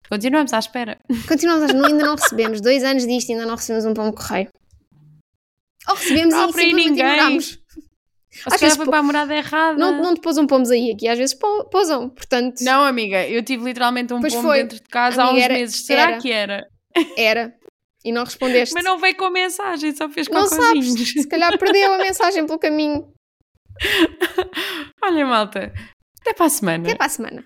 [0.10, 0.98] Continuamos à espera.
[1.28, 2.62] Continuamos, a- não- ainda não recebemos.
[2.62, 4.48] Dois anos disto ainda não recebemos um pão de correio.
[5.90, 6.92] Ou recebemos Não e simplesmente ninguém.
[6.94, 7.60] ignoramos.
[8.46, 9.78] Ou Às vezes foi para a morada errada.
[9.78, 11.36] Não, não te pousam pomos aí, aqui às vezes
[11.72, 14.58] pousam, portanto, Não, amiga, eu tive literalmente um Pois pombo foi.
[14.64, 15.86] dentro de casa há uns Amiga, era- meses.
[15.86, 16.18] Será era.
[16.20, 16.68] que era?
[17.18, 17.54] era.
[18.06, 18.76] E não respondeste.
[18.76, 20.88] Mas não veio com mensagem, só fez Não cocôzinhos.
[20.98, 23.12] sabes, se calhar perdeu a mensagem pelo caminho.
[25.04, 25.74] Olha, malta,
[26.22, 26.84] até para a semana.
[26.88, 27.46] Até para a semana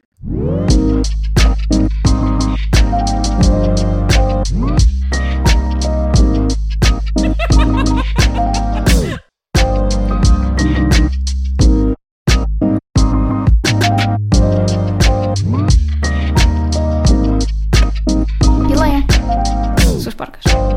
[20.02, 20.71] sus parques.